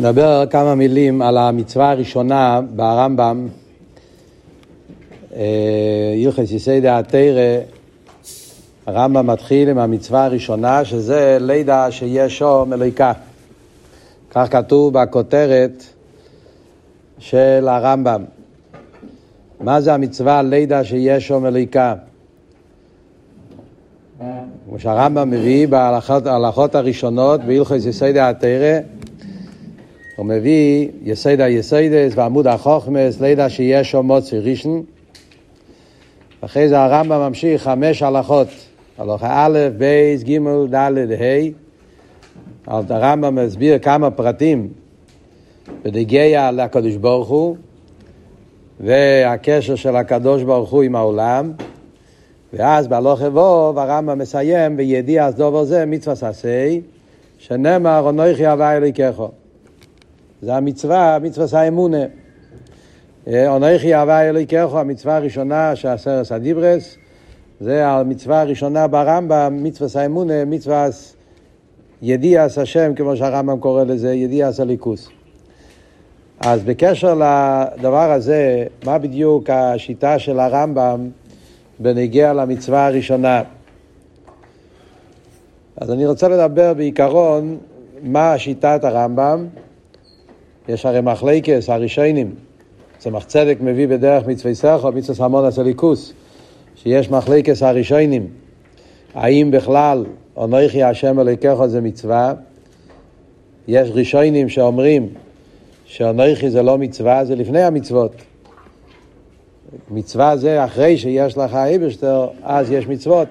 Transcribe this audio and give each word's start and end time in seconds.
נדבר 0.00 0.44
כמה 0.50 0.74
מילים 0.74 1.22
על 1.22 1.38
המצווה 1.38 1.90
הראשונה 1.90 2.60
ברמב"ם, 2.70 3.48
הלכס 6.26 6.50
יסיידא 6.50 6.98
התרא, 6.98 7.60
הרמב"ם 8.86 9.26
מתחיל 9.26 9.68
עם 9.68 9.78
המצווה 9.78 10.24
הראשונה 10.24 10.84
שזה 10.84 11.38
לידה 11.40 11.90
שיש 11.90 12.38
שום 12.38 12.72
אליקה. 12.72 13.12
כך 14.30 14.52
כתוב 14.52 14.94
בכותרת 14.94 15.84
של 17.18 17.68
הרמב"ם. 17.68 18.24
מה 19.60 19.80
זה 19.80 19.94
המצווה 19.94 20.42
לידה 20.42 20.84
שיש 20.84 21.28
שום 21.28 21.46
אליקה? 21.46 21.94
כמו 24.68 24.78
שהרמב"ם 24.78 25.30
מביא 25.30 25.68
בהלכות 25.68 26.74
הראשונות 26.74 27.40
בהלכות 27.40 27.86
יסיידא 27.86 28.28
התרא 28.28 28.78
הוא 30.16 30.26
מביא 30.26 30.88
יסיידא 31.02 31.48
יסיידס 31.48 32.12
ועמוד 32.16 32.46
החוכמס, 32.46 33.20
לידע 33.20 33.48
שיש 33.48 33.90
שם 33.90 34.06
מוצי 34.06 34.38
ראשון. 34.38 34.82
אחרי 36.40 36.68
זה 36.68 36.80
הרמב"ם 36.80 37.20
ממשיך 37.20 37.62
חמש 37.62 38.02
הלכות, 38.02 38.48
הלכה 38.98 39.46
א', 39.46 39.58
ב', 39.78 40.14
ג', 40.22 40.38
ד', 40.70 41.12
ה'. 42.66 42.86
הרמב"ם 42.90 43.34
מסביר 43.34 43.78
כמה 43.78 44.10
פרטים 44.10 44.68
בדגיה 45.82 46.50
לקדוש 46.50 46.96
ברוך 46.96 47.28
הוא 47.28 47.56
והקשר 48.80 49.74
של 49.74 49.96
הקדוש 49.96 50.42
ברוך 50.42 50.70
הוא 50.70 50.82
עם 50.82 50.96
העולם. 50.96 51.52
ואז 52.52 52.88
בהלוך 52.88 53.22
אבוב 53.22 53.78
הרמב"ם 53.78 54.18
מסיים 54.18 54.76
בידיע 54.76 55.26
אז 55.26 55.34
דובר 55.34 55.64
זה 55.64 55.86
מצווה 55.86 56.14
ססי 56.14 56.80
שנאמר 57.38 58.10
אנוכי 58.10 58.46
הווי 58.46 58.76
אליקךו 58.76 59.30
זה 60.42 60.56
המצווה, 60.56 61.18
מצווה 61.22 61.60
האמונה. 61.60 62.04
אנכי 63.26 63.94
הווי 63.94 64.28
אלוהיכךו, 64.28 64.78
המצווה 64.78 65.16
הראשונה 65.16 65.70
עשרת 65.70 66.32
הדיברס, 66.32 66.96
זה 67.60 67.86
המצווה 67.86 68.40
הראשונה 68.40 68.86
ברמב"ם, 68.86 69.58
מצווה 69.62 70.02
האמונה, 70.02 70.44
מצווה 70.44 70.88
ידיעס 72.02 72.58
השם, 72.58 72.94
כמו 72.94 73.16
שהרמב"ם 73.16 73.58
קורא 73.58 73.84
לזה, 73.84 74.14
ידיעס 74.14 74.60
הליכוס. 74.60 75.08
אז 76.40 76.64
בקשר 76.64 77.14
לדבר 77.14 78.12
הזה, 78.12 78.64
מה 78.84 78.98
בדיוק 78.98 79.50
השיטה 79.50 80.18
של 80.18 80.40
הרמב"ם 80.40 81.08
בנגיע 81.78 82.32
למצווה 82.32 82.86
הראשונה? 82.86 83.42
אז 85.76 85.90
אני 85.90 86.06
רוצה 86.06 86.28
לדבר 86.28 86.74
בעיקרון 86.74 87.58
מה 88.02 88.38
שיטת 88.38 88.84
הרמב"ם, 88.84 89.46
יש 90.68 90.86
הרי 90.86 91.00
מחלקס, 91.00 91.70
הראשונים, 91.70 92.34
צמח 92.98 93.24
צדק 93.24 93.56
מביא 93.60 93.88
בדרך 93.88 94.26
מצווי 94.26 94.54
סכו, 94.54 94.92
מצווה 94.92 95.14
סמון 95.14 95.44
הסליקוס, 95.44 96.12
שיש 96.76 97.10
מחלקס 97.10 97.62
הראשונים, 97.62 98.26
האם 99.14 99.50
בכלל 99.50 100.04
אנוכי 100.44 100.82
השם 100.82 101.20
אלוהיכך 101.20 101.66
זה 101.66 101.80
מצווה? 101.80 102.34
יש 103.68 103.88
ראשונים 103.92 104.48
שאומרים 104.48 105.08
שאנוכי 105.84 106.50
זה 106.50 106.62
לא 106.62 106.78
מצווה, 106.78 107.24
זה 107.24 107.34
לפני 107.34 107.62
המצוות. 107.62 108.12
מצווה 109.90 110.36
זה 110.36 110.64
אחרי 110.64 110.98
שיש 110.98 111.38
לך 111.38 111.54
איברשטר, 111.54 112.28
אז 112.42 112.70
יש 112.70 112.86
מצוות. 112.86 113.28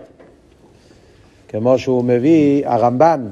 כמו 1.47 1.80
שהוא 1.80 2.03
מביא 2.03 2.67
הרמב"ן, 2.67 3.27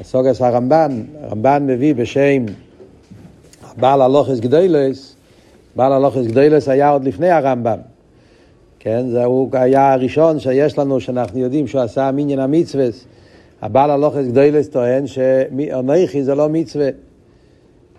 הסוגס 0.00 0.42
הרמב"ן, 0.42 1.02
הרמב"ן 1.22 1.66
מביא 1.66 1.94
בשם 1.94 2.44
בעל 3.76 4.02
הלוכס 4.02 4.40
גדולס, 4.40 5.16
בעל 5.76 5.92
הלוכס 5.92 6.26
גדולס 6.26 6.68
היה 6.68 6.90
עוד 6.90 7.04
לפני 7.04 7.30
הרמב"ם. 7.30 7.78
כן, 8.78 9.08
זה 9.08 9.24
הוא 9.24 9.50
היה 9.52 9.92
הראשון 9.92 10.38
שיש 10.38 10.78
לנו, 10.78 11.00
שאנחנו 11.00 11.38
יודעים 11.38 11.66
שהוא 11.66 11.80
עשה 11.80 12.10
מיניאן 12.10 12.38
המצווה. 12.38 12.86
הבעל 13.62 13.90
הלוכס 13.90 14.26
גדולס 14.26 14.68
טוען 14.68 15.06
שאנכי 15.06 16.22
זה 16.22 16.34
לא 16.34 16.48
מצווה. 16.48 16.88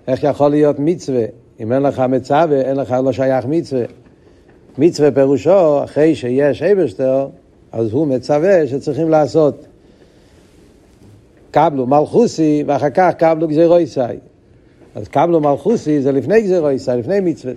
איך 0.07 0.23
יכול 0.23 0.49
להיות 0.51 0.75
מצווה? 0.79 1.25
אם 1.59 1.71
אין 1.73 1.83
לך 1.83 1.99
מצווה, 1.99 2.61
אין 2.61 2.77
לך 2.77 2.95
לא 3.03 3.11
שייך 3.11 3.45
מצווה. 3.45 3.83
מצווה 4.77 5.11
פירושו, 5.11 5.83
אחרי 5.83 6.15
שיש 6.15 6.61
אברשטר, 6.61 7.27
אז 7.71 7.93
הוא 7.93 8.07
מצווה 8.07 8.67
שצריכים 8.67 9.09
לעשות. 9.09 9.65
קבלו 11.51 11.87
מלכוסי, 11.87 12.63
ואחר 12.67 12.89
כך 12.89 13.13
קבלו 13.17 13.47
גזירויסאי. 13.47 14.17
אז 14.95 15.07
קבלו 15.07 15.39
מלכוסי 15.39 16.01
זה 16.01 16.11
לפני 16.11 16.41
גזירו 16.41 16.69
ישראל, 16.69 16.99
לפני 16.99 17.19
מצווה. 17.19 17.53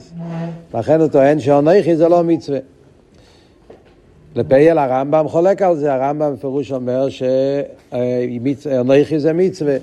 לכן 0.75 1.01
הוא 1.01 1.09
טוען 1.09 1.41
שאונכי 1.41 1.97
זה 1.97 2.09
לא 2.09 2.25
מצווה. 2.25 2.59
לפייל 4.37 4.79
הרמב"ם 4.79 5.29
חולק 5.29 5.63
על 5.63 5.77
זה, 5.77 5.95
הרמב"ם 5.95 6.35
בפירוש 6.35 6.73
אומר 6.73 7.09
שאונכי 7.09 9.19
זה 9.19 9.33
מצווה. 9.33 9.77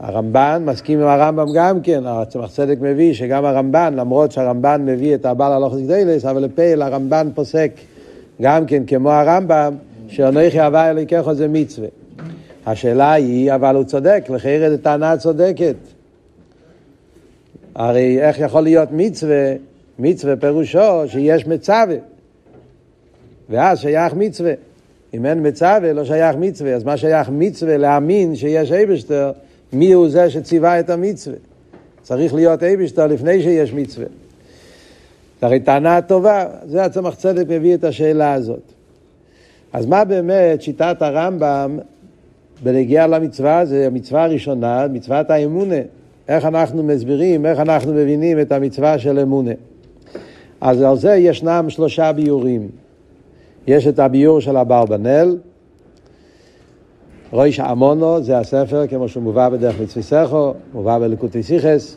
הרמב"ן 0.00 0.62
מסכים 0.66 1.00
עם 1.00 1.06
הרמב"ם 1.06 1.46
גם 1.54 1.80
כן, 1.80 2.02
הצמח 2.06 2.50
צדק 2.50 2.76
מביא 2.80 3.14
שגם 3.14 3.44
הרמב"ן, 3.44 3.94
למרות 3.96 4.32
שהרמב"ן 4.32 4.82
מביא 4.84 5.14
את 5.14 5.26
הבעל 5.26 5.52
הלוכס 5.52 5.80
גדלס, 5.80 6.24
אבל 6.24 6.42
לפייל 6.42 6.82
הרמב"ן 6.82 7.28
פוסק 7.34 7.70
גם 8.42 8.66
כן 8.66 8.82
כמו 8.86 9.10
הרמב"ם, 9.10 9.74
שאונכי 10.08 10.60
הווה 10.60 10.90
אליקךו 10.90 11.34
זה 11.34 11.48
מצווה. 11.48 11.88
השאלה 12.66 13.12
היא, 13.12 13.54
אבל 13.54 13.76
הוא 13.76 13.84
צודק, 13.84 14.24
לכן 14.28 14.70
זו 14.70 14.76
טענה 14.76 15.16
צודקת. 15.16 15.74
הרי 17.80 18.20
איך 18.20 18.38
יכול 18.38 18.62
להיות 18.62 18.88
מצווה? 18.92 19.54
מצווה 19.98 20.36
פירושו 20.36 21.02
שיש 21.06 21.46
מצווה. 21.46 21.96
ואז 23.50 23.78
שייך 23.78 24.14
מצווה. 24.14 24.52
אם 25.14 25.26
אין 25.26 25.46
מצווה, 25.46 25.92
לא 25.92 26.04
שייך 26.04 26.36
מצווה. 26.36 26.74
אז 26.74 26.84
מה 26.84 26.96
שייך 26.96 27.28
מצווה? 27.32 27.76
להאמין 27.76 28.36
שיש 28.36 28.72
אייבשטר, 28.72 29.32
מי 29.72 29.92
הוא 29.92 30.08
זה 30.08 30.30
שציווה 30.30 30.80
את 30.80 30.90
המצווה. 30.90 31.36
צריך 32.02 32.34
להיות 32.34 32.62
אייבשטר 32.62 33.06
לפני 33.06 33.42
שיש 33.42 33.72
מצווה. 33.72 34.06
זו 35.40 35.46
הרי 35.46 35.60
טענה 35.60 36.02
טובה, 36.02 36.46
זה 36.66 36.84
הצמח 36.84 37.14
צדק 37.14 37.44
מביא 37.48 37.74
את 37.74 37.84
השאלה 37.84 38.32
הזאת. 38.32 38.72
אז 39.72 39.86
מה 39.86 40.04
באמת 40.04 40.62
שיטת 40.62 40.96
הרמב"ם 41.00 41.78
בנגיעה 42.62 43.06
למצווה, 43.06 43.64
זה 43.64 43.86
המצווה 43.86 44.24
הראשונה, 44.24 44.86
מצוות 44.88 45.30
האמונה. 45.30 45.80
איך 46.30 46.44
אנחנו 46.44 46.82
מסבירים, 46.82 47.46
איך 47.46 47.58
אנחנו 47.58 47.92
מבינים 47.92 48.40
את 48.40 48.52
המצווה 48.52 48.98
של 48.98 49.18
אמונה. 49.18 49.50
אז 50.60 50.82
על 50.82 50.96
זה 50.96 51.14
ישנם 51.14 51.64
שלושה 51.68 52.12
ביורים. 52.12 52.68
יש 53.66 53.86
את 53.86 53.98
הביור 53.98 54.40
של 54.40 54.56
אברבנאל, 54.56 55.38
רויש 57.32 57.60
עמונו, 57.60 58.22
זה 58.22 58.38
הספר, 58.38 58.86
כמו 58.86 59.08
שהוא 59.08 59.22
מובא 59.22 59.48
בדרך 59.48 59.80
מצווי 59.80 60.02
סכו, 60.02 60.54
מובא 60.74 60.98
בלקוטי 60.98 61.42
סיכס. 61.42 61.96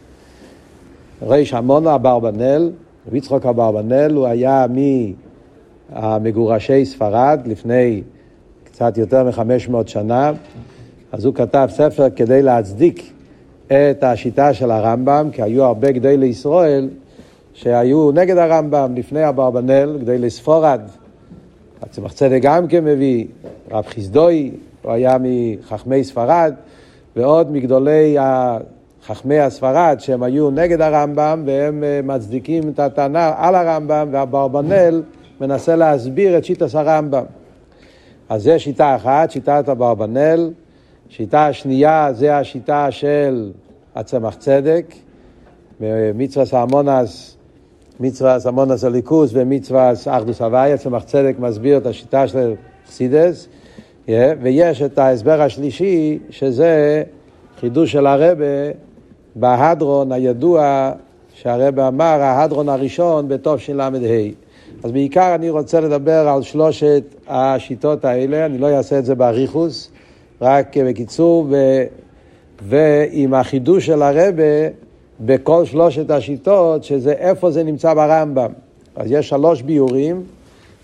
רויש 1.22 1.54
עמונו, 1.54 1.96
אברבנאל, 1.96 2.72
ויצחוק 3.12 3.46
אברבנאל, 3.46 4.14
הוא 4.14 4.28
היה 4.28 4.66
מהמגורשי 5.90 6.86
ספרד 6.86 7.40
לפני 7.46 8.02
קצת 8.64 8.98
יותר 8.98 9.24
מחמש 9.24 9.70
מאות 9.70 9.88
שנה, 9.88 10.32
אז 11.12 11.26
הוא 11.26 11.34
כתב 11.34 11.68
ספר 11.72 12.08
כדי 12.16 12.42
להצדיק 12.42 13.14
את 13.68 14.04
השיטה 14.04 14.54
של 14.54 14.72
הרמב"ם, 14.72 15.30
כי 15.32 15.42
היו 15.42 15.64
הרבה 15.64 15.92
גדי 15.92 16.18
לישראל 16.18 16.90
שהיו 17.54 18.12
נגד 18.12 18.38
הרמב"ם 18.38 18.94
לפני 18.96 19.30
אברבנאל, 19.30 19.98
גדי 20.02 20.18
לספורד. 20.18 20.82
הצמח 21.82 22.14
צדק 22.14 22.40
גם 22.42 22.68
כן 22.68 22.86
מביא, 22.86 23.26
רב 23.72 23.86
חיסדוי, 23.86 24.52
הוא 24.82 24.92
היה 24.92 25.18
מחכמי 25.20 26.04
ספרד, 26.04 26.54
ועוד 27.16 27.52
מגדולי 27.52 28.18
חכמי 29.06 29.40
הספרד 29.40 29.96
שהם 30.00 30.24
היו 30.24 30.52
נגד 30.52 30.82
הרמב"ם 30.82 31.44
והם 31.46 31.84
אה, 31.84 32.00
מצדיקים 32.04 32.70
את 32.70 32.80
הטענה 32.80 33.34
על 33.38 33.56
הרמב"ם 33.56 34.08
ואברבנאל 34.12 35.04
מנסה 35.42 35.76
להסביר 35.76 36.38
את 36.38 36.46
שיטת 36.46 36.76
הרמב"ם. 36.76 37.24
אז 38.30 38.44
זו 38.44 38.52
שיטה 38.58 38.96
אחת, 38.96 39.32
שיטת 39.32 39.70
אברבנאל. 39.72 40.52
שיטה 41.16 41.48
השנייה 41.48 42.10
זה 42.14 42.38
השיטה 42.38 42.92
של 42.92 43.52
הצמח 43.96 44.36
צדק, 44.36 44.94
מצווה 46.16 46.46
סמונס, 46.46 47.38
מצווה 48.00 48.40
סמונס 48.40 48.84
הליכוס 48.84 49.32
ומצווה 49.34 49.92
אחדוס 50.10 50.42
הוויה, 50.42 50.78
צמח 50.78 51.04
צדק 51.04 51.36
מסביר 51.40 51.78
את 51.78 51.86
השיטה 51.86 52.28
של 52.28 52.54
חסידס, 52.88 53.48
ויש 54.42 54.82
את 54.82 54.98
ההסבר 54.98 55.42
השלישי 55.42 56.20
שזה 56.30 57.04
חידוש 57.60 57.92
של 57.92 58.08
הרבה 58.08 58.46
בהדרון 59.36 60.12
הידוע 60.12 60.92
שהרבה 61.34 61.88
אמר, 61.88 62.22
ההדרון 62.22 62.70
הראשון 62.70 63.28
בתשל"ה. 63.28 63.90
אז 64.84 64.92
בעיקר 64.92 65.36
אני 65.36 65.50
רוצה 65.50 65.80
לדבר 65.80 66.28
על 66.28 66.42
שלושת 66.42 67.04
השיטות 67.28 68.06
האלה, 68.06 68.46
אני 68.46 68.58
לא 68.58 68.78
אעשה 68.78 69.00
את 69.00 69.06
זה 69.06 69.16
באריכוס, 69.16 69.90
רק 70.42 70.78
בקיצור, 70.78 71.48
ועם 72.62 73.34
החידוש 73.34 73.86
של 73.86 74.02
הרבה 74.02 74.44
בכל 75.20 75.66
שלושת 75.66 76.10
השיטות, 76.10 76.84
שזה 76.84 77.12
איפה 77.12 77.52
זה 77.52 77.64
נמצא 77.64 77.94
ברמב"ם. 77.94 78.52
אז 78.96 79.12
יש 79.12 79.30
שלוש 79.30 79.62
ביורים, 79.62 80.24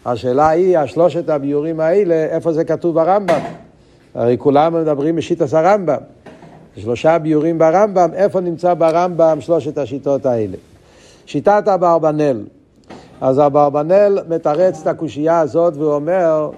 השאלה 0.06 0.50
היא, 0.50 0.78
השלושת 0.78 1.30
הביורים 1.30 1.80
האלה, 1.80 2.16
איפה 2.16 2.54
זה 2.54 2.63
כתוב 2.63 2.96
ברמב"ם? 2.96 3.40
הרי 4.16 4.38
כולם 4.38 4.74
מדברים 4.74 5.16
בשיטת 5.16 5.54
הרמב"ם. 5.54 6.02
שלושה 6.78 7.18
ביורים 7.19 7.57
ברמב"ם, 7.57 8.10
איפה 8.13 8.40
נמצא 8.40 8.74
ברמב"ם 8.74 9.38
שלושת 9.42 9.78
השיטות 9.78 10.25
האלה? 10.25 10.57
שיטת 11.25 11.63
אברבנאל. 11.68 12.44
אז 13.22 13.40
אברבנאל 13.40 14.19
מתרץ 14.30 14.81
את 14.81 14.88
הקושייה 14.88 15.40
הזאת 15.40 15.74
ואומר 15.78 16.50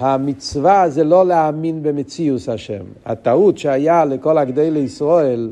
שהמצווה 0.00 0.88
זה 0.88 1.04
לא 1.04 1.26
להאמין 1.26 1.82
במציאוס 1.82 2.48
השם. 2.48 2.84
הטעות 3.06 3.58
שהיה 3.58 4.04
לכל 4.04 4.38
הגדי 4.38 4.70
לישראל, 4.70 5.50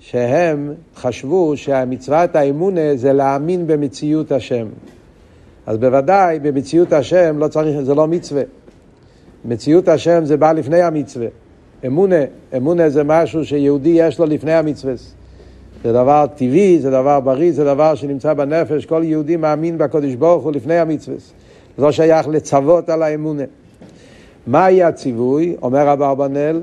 שהם 0.00 0.72
חשבו 0.96 1.56
שהמצוות 1.56 2.36
האמונה 2.36 2.96
זה 2.96 3.12
להאמין 3.12 3.66
במציאות 3.66 4.32
השם. 4.32 4.66
אז 5.66 5.78
בוודאי 5.78 6.38
במציאות 6.38 6.92
השם 6.92 7.38
לא 7.38 7.48
צריך, 7.48 7.80
זה 7.80 7.94
לא 7.94 8.06
מצווה. 8.06 8.42
מציאות 9.44 9.88
השם 9.88 10.24
זה 10.24 10.36
בא 10.36 10.52
לפני 10.52 10.82
המצווה. 10.82 11.26
אמונה, 11.86 12.24
אמונה 12.56 12.88
זה 12.88 13.04
משהו 13.04 13.44
שיהודי 13.44 13.94
יש 13.96 14.18
לו 14.18 14.26
לפני 14.26 14.52
המצווה. 14.52 14.94
זה 15.84 15.92
דבר 15.92 16.26
טבעי, 16.36 16.78
זה 16.78 16.90
דבר 16.90 17.20
בריא, 17.20 17.52
זה 17.52 17.64
דבר 17.64 17.94
שנמצא 17.94 18.34
בנפש, 18.34 18.86
כל 18.86 19.02
יהודי 19.04 19.36
מאמין 19.36 19.78
בקודש 19.78 20.14
ברוך 20.14 20.44
הוא 20.44 20.52
לפני 20.52 20.78
המצווה. 20.78 21.16
זה 21.76 21.82
לא 21.82 21.92
שייך 21.92 22.28
לצוות 22.28 22.88
על 22.88 23.02
האמונה. 23.02 23.44
מהי 24.46 24.82
הציווי? 24.82 25.56
אומר 25.62 25.92
אברבנאל, 25.92 26.62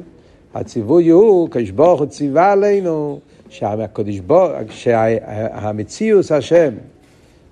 הציווי 0.53 1.09
הוא, 1.09 1.49
קדוש 1.49 1.69
ברוך 1.69 1.99
הוא 1.99 2.07
ציווה 2.07 2.51
עלינו, 2.51 3.19
שהקודש 3.49 4.19
ברוך, 4.19 4.51
שהמציאות 4.69 6.31
השם, 6.31 6.73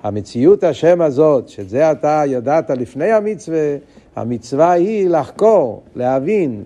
המציאות 0.04 0.64
השם 0.64 1.02
הזאת, 1.02 1.50
שזה 1.50 1.92
אתה 1.92 2.24
ידעת 2.28 2.70
לפני 2.70 3.12
המצווה, 3.12 3.76
המצווה 4.16 4.72
היא 4.72 5.10
לחקור, 5.10 5.81
להבין, 5.96 6.64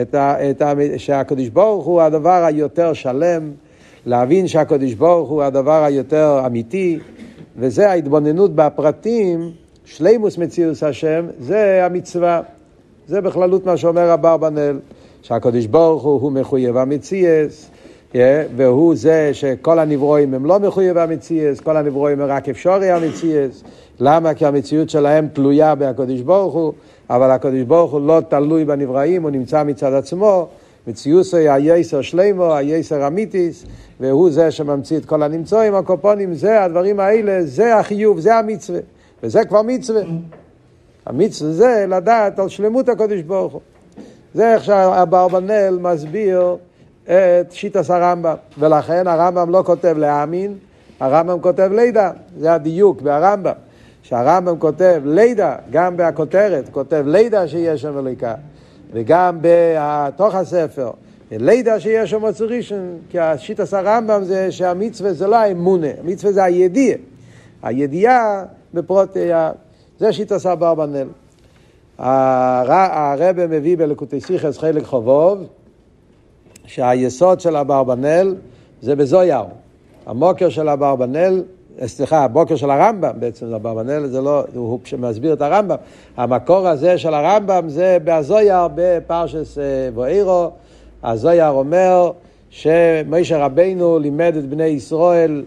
את 0.00 0.14
ה, 0.14 0.50
את 0.50 0.62
ה, 0.62 0.72
שהקדוש 0.96 1.48
ברוך 1.48 1.86
הוא 1.86 2.02
הדבר 2.02 2.44
היותר 2.44 2.92
שלם, 2.92 3.52
להבין 4.06 4.48
שהקדוש 4.48 4.94
ברוך 4.94 5.28
הוא 5.28 5.42
הדבר 5.42 5.84
היותר 5.84 6.42
אמיתי, 6.46 6.98
וזה 7.56 7.90
ההתבוננות 7.90 8.54
בפרטים, 8.54 9.50
שלימוס 9.84 10.38
מציאוס 10.38 10.82
השם, 10.82 11.26
זה 11.38 11.86
המצווה. 11.86 12.42
זה 13.08 13.20
בכללות 13.20 13.66
מה 13.66 13.76
שאומר 13.76 14.14
אברבנאל, 14.14 14.78
שהקדוש 15.22 15.66
ברוך 15.66 16.02
הוא 16.02 16.20
הוא 16.20 16.32
מחויב 16.32 16.76
המציאס, 16.76 17.70
והוא 18.56 18.96
זה 18.96 19.30
שכל 19.32 19.78
הנברואים 19.78 20.34
הם 20.34 20.46
לא 20.46 20.60
מחויב 20.60 20.98
המציאס, 20.98 21.60
כל 21.60 21.76
הנברואים 21.76 22.20
הם 22.20 22.28
רק 22.28 22.48
אפשורי 22.48 22.90
המציאס. 22.90 23.62
למה? 24.00 24.34
כי 24.34 24.46
המציאות 24.46 24.90
שלהם 24.90 25.28
תלויה 25.32 25.74
בהקדוש 25.74 26.20
ברוך 26.20 26.54
הוא, 26.54 26.72
אבל 27.10 27.30
הקדוש 27.30 27.62
ברוך 27.62 27.92
הוא 27.92 28.06
לא 28.06 28.20
תלוי 28.28 28.64
בנבראים, 28.64 29.22
הוא 29.22 29.30
נמצא 29.30 29.62
מצד 29.62 29.92
עצמו. 29.92 30.48
מציוסי 30.86 31.48
היסר 31.48 32.02
שלימו, 32.02 32.54
היסר 32.54 33.06
אמיתיס, 33.06 33.64
והוא 34.00 34.30
זה 34.30 34.50
שממציא 34.50 34.96
את 34.96 35.04
כל 35.04 35.22
הנמצואים, 35.22 35.74
הקופונים, 35.74 36.34
זה 36.34 36.62
הדברים 36.62 37.00
האלה, 37.00 37.44
זה 37.44 37.76
החיוב, 37.76 38.20
זה 38.20 38.36
המצווה, 38.36 38.80
וזה 39.22 39.44
כבר 39.44 39.62
מצווה. 39.62 40.02
המצווה 41.06 41.52
זה 41.52 41.86
לדעת 41.88 42.38
על 42.38 42.48
שלמות 42.48 42.88
הקודש 42.88 43.20
ברוך 43.20 43.52
הוא. 43.52 43.60
זה 44.34 44.54
איך 44.54 44.64
שהאברבנאל 44.64 45.78
מסביר 45.80 46.56
את 47.04 47.52
שיטס 47.52 47.90
הרמב"ם, 47.90 48.34
ולכן 48.58 49.06
הרמב"ם 49.06 49.50
לא 49.50 49.62
כותב 49.66 49.94
להאמין, 49.98 50.54
הרמב"ם 51.00 51.40
כותב 51.40 51.70
לידה, 51.74 52.10
זה 52.38 52.52
הדיוק 52.52 53.02
ברמב"ם, 53.02 53.52
שהרמב"ם 54.02 54.58
כותב 54.58 55.02
לידה, 55.04 55.56
גם 55.70 55.96
בכותרת, 55.96 56.68
כותב 56.68 57.04
לידה 57.06 57.48
שיש 57.48 57.82
שם 57.82 57.98
אליקה. 57.98 58.34
וגם 58.92 59.38
בתוך 59.40 60.34
הספר, 60.34 60.90
לידע 61.30 61.80
שיש 61.80 62.10
שם 62.10 62.20
מוצא 62.20 62.44
ראשון, 62.44 62.98
כי 63.10 63.18
השיטס 63.18 63.74
הרמב"ם 63.74 64.24
זה 64.24 64.52
שהמצווה 64.52 65.12
זה 65.12 65.26
לא 65.26 65.36
האמונה, 65.36 65.86
המצווה 66.00 66.32
זה 66.32 66.44
הידיעה. 66.44 66.98
הידיעה 67.62 68.44
בפרוטיה, 68.74 69.52
זה 70.04 70.12
שיטס 70.12 70.46
אברבנאל. 70.46 71.08
הרב 71.98 73.46
מביא 73.46 73.76
בלקוטי 73.76 74.20
סיכס 74.20 74.58
חלק 74.58 74.84
חובוב, 74.84 75.38
שהיסוד 76.66 77.40
של 77.40 77.56
אברבנאל 77.56 78.34
זה 78.82 78.96
בזויר. 78.96 79.42
המוקר 80.06 80.48
של 80.48 80.68
אברבנאל 80.68 81.42
סליחה, 81.86 82.24
הבוקר 82.24 82.56
של 82.56 82.70
הרמב"ם 82.70 83.10
בעצם, 83.18 83.46
זה 83.46 83.56
אברבנאל 83.56 84.06
זה 84.06 84.20
לא, 84.20 84.44
הוא 84.54 84.80
מסביר 84.98 85.32
את 85.32 85.42
הרמב"ם. 85.42 85.76
המקור 86.16 86.68
הזה 86.68 86.98
של 86.98 87.14
הרמב"ם 87.14 87.68
זה 87.68 87.98
בהזויר 88.04 88.68
בפרשס 88.74 89.58
אה, 89.58 89.62
בואירו. 89.94 90.50
הזויר 91.02 91.50
אומר 91.50 92.10
שמשה 92.50 93.44
רבינו 93.44 93.98
לימד 93.98 94.36
את 94.36 94.48
בני 94.48 94.64
ישראל 94.64 95.44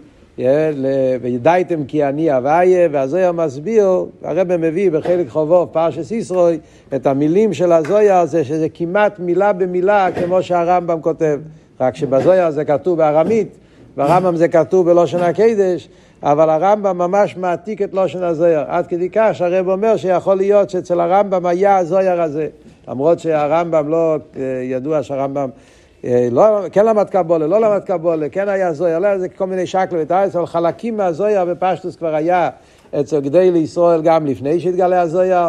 וידעתם 1.20 1.84
כי 1.84 2.04
אני 2.04 2.36
אביה, 2.36 2.88
והזויר 2.92 3.32
מסביר, 3.32 4.04
הרב 4.22 4.56
מביא 4.56 4.90
בחלק 4.90 5.28
חובו, 5.28 5.66
פרשס 5.72 6.10
ישראל, 6.10 6.56
את 6.94 7.06
המילים 7.06 7.52
של 7.52 7.72
הזויר 7.72 8.24
זה 8.24 8.44
שזה 8.44 8.68
כמעט 8.74 9.18
מילה 9.18 9.52
במילה 9.52 10.08
כמו 10.12 10.42
שהרמב"ם 10.42 11.00
כותב, 11.00 11.40
רק 11.80 11.96
שבזויר 11.96 12.50
זה 12.50 12.64
כתוב 12.64 12.98
בארמית, 12.98 13.48
והרמב"ם 13.96 14.36
זה 14.36 14.48
כתוב 14.48 14.90
בלושן 14.90 15.18
הקדש, 15.18 15.88
אבל 16.22 16.50
הרמב"ם 16.50 16.98
ממש 16.98 17.36
מעתיק 17.36 17.82
את 17.82 17.94
לושן 17.94 18.22
הזויר, 18.22 18.60
עד 18.66 18.86
כדי 18.86 19.08
כך 19.10 19.30
שהרב 19.32 19.68
אומר 19.68 19.96
שיכול 19.96 20.34
להיות 20.34 20.70
שאצל 20.70 21.00
הרמב"ם 21.00 21.46
היה 21.46 21.76
הזויר 21.76 22.22
הזה, 22.22 22.48
למרות 22.88 23.18
שהרמב"ם 23.18 23.88
לא, 23.88 24.16
אה, 24.36 24.42
ידוע 24.62 25.02
שהרמב"ם 25.02 25.48
לא, 26.04 26.60
כן 26.72 26.86
למד 26.86 27.10
קבולה, 27.10 27.46
לא 27.46 27.60
למד 27.60 27.84
קבולה, 27.84 28.28
כן 28.28 28.48
היה 28.48 28.72
זויר, 28.72 28.98
לא, 28.98 29.18
זה 29.18 29.28
כל 29.28 29.46
מיני 29.46 29.66
שקלות, 29.66 30.10
אבל 30.10 30.46
חלקים 30.46 30.96
מהזויר 30.96 31.44
בפשטוס 31.44 31.96
כבר 31.96 32.14
היה 32.14 32.50
אצל 33.00 33.20
גדי 33.20 33.50
לישראל 33.50 34.02
גם 34.02 34.26
לפני 34.26 34.60
שהתגלה 34.60 35.00
הזויר, 35.00 35.48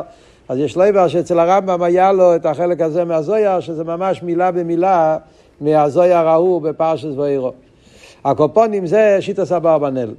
אז 0.50 0.58
יש 0.58 0.78
לבר 0.78 1.08
שאצל 1.08 1.40
הרמב"ם 1.40 1.84
היה 1.84 2.12
לו 2.12 2.36
את 2.36 2.46
החלק 2.46 2.82
הזה 2.82 3.06
מהזויר, 3.06 3.60
שזה 3.60 3.84
ממש 3.84 4.24
מילה 4.24 4.52
במילה 4.52 5.18
מהזויר 5.62 6.18
ההוא 6.18 6.62
בפרשס 6.62 7.18
ואירו. 7.18 7.52
הקופונים 8.26 8.86
זה 8.86 9.18
שיטה 9.20 9.58
אברבנאל. 9.58 10.14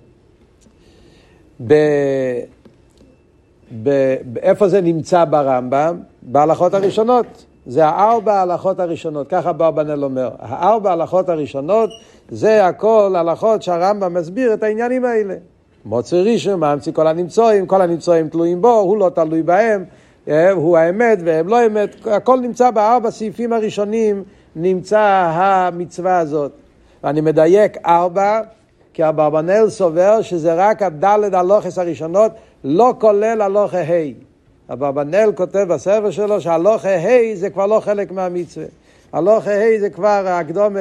איפה 4.42 4.68
זה 4.68 4.80
נמצא 4.80 5.24
ברמב"ם? 5.24 6.00
בהלכות 6.22 6.74
הראשונות. 6.74 7.44
זה 7.66 7.86
הארבע 7.86 8.34
ההלכות 8.34 8.80
הראשונות, 8.80 9.28
ככה 9.28 9.52
ברבנאל 9.52 10.04
אומר. 10.04 10.30
הארבע 10.38 10.90
ההלכות 10.90 11.28
הראשונות 11.28 11.90
זה 12.28 12.66
הכל 12.66 13.14
הלכות 13.18 13.62
שהרמב"ם 13.62 14.14
מסביר 14.14 14.54
את 14.54 14.62
העניינים 14.62 15.04
האלה. 15.04 15.34
מוצא 15.84 16.16
ראשון, 16.16 16.60
מאמצי 16.60 16.92
כל 16.92 17.06
הנמצואים, 17.06 17.66
כל 17.66 17.82
הנמצואים 17.82 18.28
תלויים 18.28 18.62
בו, 18.62 18.72
הוא 18.78 18.96
לא 18.98 19.10
תלוי 19.14 19.42
בהם, 19.42 19.84
אה, 20.28 20.50
הוא 20.50 20.78
האמת 20.78 21.18
והם 21.24 21.48
לא 21.48 21.66
אמת, 21.66 22.06
הכל 22.06 22.40
נמצא 22.40 22.70
בארבע 22.70 23.10
סעיפים 23.10 23.52
הראשונים, 23.52 24.22
נמצא 24.56 25.30
המצווה 25.32 26.18
הזאת. 26.18 26.52
ואני 27.04 27.20
מדייק 27.20 27.76
ארבע, 27.86 28.40
כי 28.94 29.08
אברבנאל 29.08 29.68
סובר 29.68 30.22
שזה 30.22 30.54
רק 30.54 30.82
הדלת 30.82 31.34
הלוכס 31.34 31.78
הראשונות, 31.78 32.32
לא 32.64 32.94
כולל 32.98 33.40
הלוכה 33.40 33.80
ה'. 33.80 34.29
אברבנאל 34.72 35.32
כותב 35.34 35.66
בספר 35.68 36.10
שלו 36.10 36.40
שהלוכה 36.40 36.96
ה' 36.96 37.34
זה 37.34 37.50
כבר 37.50 37.66
לא 37.66 37.80
חלק 37.80 38.12
מהמצווה. 38.12 38.66
הלוכה 39.12 39.50
ה' 39.50 39.80
זה 39.80 39.90
כבר 39.90 40.22
הקדומה 40.26 40.80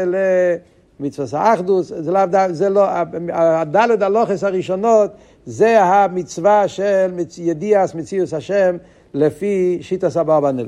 למצווה 1.00 1.42
האחדוס, 1.42 1.92
זה, 1.98 2.12
לא, 2.12 2.20
זה 2.52 2.70
לא, 2.70 2.86
הדלת 3.34 4.02
הלוכס 4.02 4.44
הראשונות 4.44 5.12
זה 5.46 5.84
המצווה 5.84 6.68
של 6.68 7.12
ידיעס 7.38 7.96
מציאוס 7.96 8.34
השם 8.34 8.78
לפי 9.14 9.78
שיטס 9.82 10.18
אברבנאל. 10.18 10.68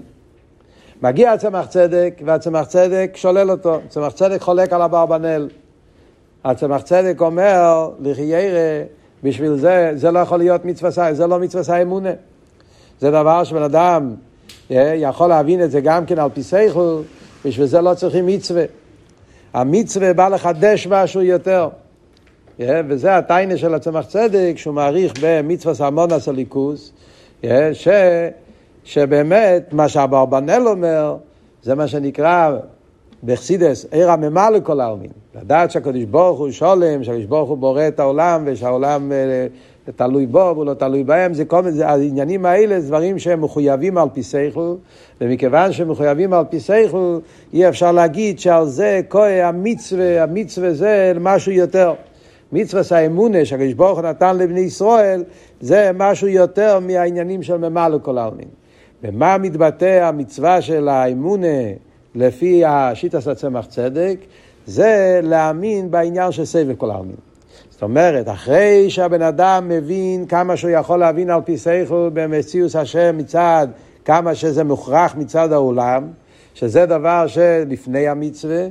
מגיע 1.01 1.31
הצמח 1.31 1.67
צדק, 1.67 2.21
והצמח 2.25 2.65
צדק 2.65 3.11
שולל 3.15 3.51
אותו. 3.51 3.79
צמח 3.89 4.13
צדק 4.13 4.41
חולק 4.41 4.73
על 4.73 4.81
אברבנאל. 4.81 5.49
הצמח 6.45 6.81
צדק 6.81 7.21
אומר, 7.21 7.89
לחיירה, 7.99 8.83
בשביל 9.23 9.55
זה, 9.55 9.91
זה 9.95 10.11
לא 10.11 10.19
יכול 10.19 10.37
להיות 10.37 10.65
מצווה, 10.65 11.13
זה 11.13 11.27
לא 11.27 11.39
מצווה 11.39 11.77
האמונה. 11.77 12.09
זה 13.01 13.11
דבר 13.11 13.43
שבן 13.43 13.63
אדם 13.63 14.15
אה, 14.71 14.93
יכול 14.97 15.29
להבין 15.29 15.63
את 15.63 15.71
זה 15.71 15.81
גם 15.81 16.05
כן 16.05 16.19
על 16.19 16.29
פי 16.33 16.43
סייכו, 16.43 16.99
בשביל 17.45 17.67
זה 17.67 17.81
לא 17.81 17.93
צריכים 17.93 18.25
מצווה. 18.25 18.63
המצווה 19.53 20.13
בא 20.13 20.27
לחדש 20.27 20.87
משהו 20.87 21.21
יותר. 21.21 21.69
אה, 22.59 22.81
וזה 22.87 23.17
הטיינה 23.17 23.57
של 23.57 23.73
הצמח 23.73 24.05
צדק, 24.05 24.53
שהוא 24.55 24.73
מעריך 24.73 25.13
במצווה 25.21 25.73
סמונס 25.73 26.27
הליכוס, 26.27 26.91
אה, 27.43 27.69
ש, 27.73 27.87
שבאמת 28.83 29.73
מה 29.73 29.87
שאברבנאל 29.87 30.67
אומר, 30.67 31.17
זה 31.63 31.75
מה 31.75 31.87
שנקרא 31.87 32.57
בחסידס, 33.23 33.85
עיר 33.91 34.11
הממה 34.11 34.49
לכל 34.49 34.79
העלמין. 34.79 35.11
לדעת 35.35 35.71
שהקדוש 35.71 36.03
ברוך 36.03 36.39
הוא 36.39 36.51
שולם, 36.51 37.03
שהקדוש 37.03 37.25
ברוך 37.25 37.49
הוא 37.49 37.57
בורא 37.57 37.87
את 37.87 37.99
העולם, 37.99 38.43
ושהעולם 38.45 39.11
תלוי 39.95 40.25
בו 40.25 40.51
והוא 40.55 40.65
לא 40.65 40.73
תלוי 40.73 41.03
בהם, 41.03 41.33
זה 41.33 41.45
כל 41.45 41.63
מיני, 41.63 41.83
העניינים 41.83 42.45
האלה 42.45 42.81
זה 42.81 42.87
דברים 42.87 43.19
שהם 43.19 43.41
מחויבים 43.41 43.97
על 43.97 44.07
פי 44.13 44.23
שכל, 44.23 44.75
ומכיוון 45.21 45.71
שהם 45.71 45.91
מחויבים 45.91 46.33
על 46.33 46.45
פי 46.49 46.59
שכל, 46.59 47.17
אי 47.53 47.69
אפשר 47.69 47.91
להגיד 47.91 48.39
שעל 48.39 48.65
זה 48.65 49.01
כהה 49.09 49.47
המצווה, 49.47 50.23
המצווה 50.23 50.73
זה 50.73 51.13
משהו 51.19 51.51
יותר. 51.51 51.93
מצווה 52.51 52.83
האמונה 52.91 53.45
שהקדוש 53.45 53.73
ברוך 53.73 53.99
הוא 53.99 54.07
נתן 54.07 54.37
לבני 54.37 54.59
ישראל, 54.59 55.23
זה 55.61 55.91
משהו 55.95 56.27
יותר 56.27 56.79
מהעניינים 56.79 57.43
של 57.43 57.57
ממה 57.57 57.89
לכל 57.89 58.17
העלמין. 58.17 58.47
במה 59.03 59.37
מתבטא 59.37 60.03
המצווה 60.03 60.61
של 60.61 60.87
האמונה 60.87 61.47
לפי 62.15 62.65
השיטה 62.65 63.21
של 63.21 63.31
הצמח 63.31 63.65
צדק? 63.65 64.17
זה 64.65 65.19
להאמין 65.23 65.91
בעניין 65.91 66.31
של 66.31 66.45
סבב 66.45 66.75
כל 66.75 66.91
העלמין. 66.91 67.30
זאת 67.81 67.89
אומרת, 67.89 68.29
אחרי 68.29 68.89
שהבן 68.89 69.21
אדם 69.21 69.69
מבין 69.69 70.25
כמה 70.25 70.57
שהוא 70.57 70.71
יכול 70.71 70.99
להבין 70.99 71.29
על 71.29 71.41
פי 71.45 71.57
שכל 71.57 72.09
במציאות 72.13 72.75
השם 72.75 73.17
מצד 73.17 73.67
כמה 74.05 74.35
שזה 74.35 74.63
מוכרח 74.63 75.15
מצד 75.15 75.51
העולם, 75.51 76.07
שזה 76.53 76.85
דבר 76.85 77.27
שלפני 77.27 78.07
המצווה, 78.07 78.65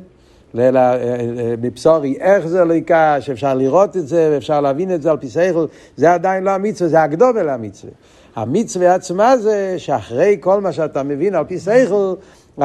מבשורי 1.58 2.16
איך 2.20 2.46
זה 2.46 2.64
לא 2.64 2.74
יקע, 2.74 3.16
שאפשר 3.20 3.54
לראות 3.54 3.96
את 3.96 4.08
זה 4.08 4.30
ואפשר 4.32 4.60
להבין 4.60 4.94
את 4.94 5.02
זה 5.02 5.10
על 5.10 5.16
פי 5.16 5.28
שכל, 5.28 5.66
זה 5.96 6.12
עדיין 6.12 6.44
לא 6.44 6.50
המצווה, 6.50 6.88
זה 6.90 7.02
הקדומה 7.02 7.42
למצווה. 7.42 7.92
המצווה 8.36 8.94
עצמה 8.94 9.36
זה 9.36 9.74
שאחרי 9.78 10.36
כל 10.40 10.60
מה 10.60 10.72
שאתה 10.72 11.02
מבין 11.02 11.34
על 11.34 11.44
פי 11.44 11.58
שכל, 11.58 12.14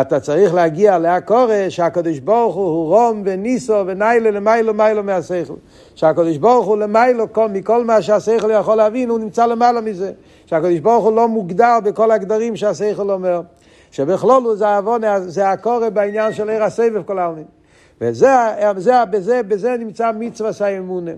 אתה 0.01 0.19
צריך 0.19 0.53
להגיע 0.53 0.97
להקורא 0.97 1.69
שהקדוש 1.69 2.19
ברוך 2.19 2.55
הוא 2.55 2.95
רום 2.95 3.21
וניסו 3.25 3.83
וניילו 3.87 4.31
למיילו 4.31 4.73
מיילו 4.73 5.03
מהשכל. 5.03 5.53
שהקדוש 5.95 6.37
ברוך 6.37 6.65
הוא 6.65 6.77
למיילו 6.77 7.33
כל, 7.33 7.49
מכל 7.49 7.85
מה 7.85 8.01
שהשכל 8.01 8.51
יכול 8.51 8.75
להבין, 8.75 9.09
הוא 9.09 9.19
נמצא 9.19 9.45
למעלה 9.45 9.81
מזה. 9.81 10.11
שהקדוש 10.45 10.79
ברוך 10.79 11.03
הוא 11.03 11.15
לא 11.15 11.27
מוגדר 11.27 11.77
בכל 11.83 12.11
הגדרים 12.11 12.55
שהשכל 12.55 13.09
אומר. 13.09 13.41
שבכלול 13.91 14.55
זה 14.55 14.67
העוון, 14.67 15.01
זה 15.25 15.49
הקורא 15.49 15.89
בעניין 15.89 16.33
של 16.33 16.49
עיר 16.49 16.63
הסבב 16.63 17.03
כל 17.03 17.19
העלמין. 17.19 17.45
וזה, 18.01 18.29
זה, 18.77 19.05
בזה, 19.11 19.41
בזה 19.43 19.75
נמצא 19.79 20.11
מצווה 20.19 20.53
סיימונה. 20.53 21.11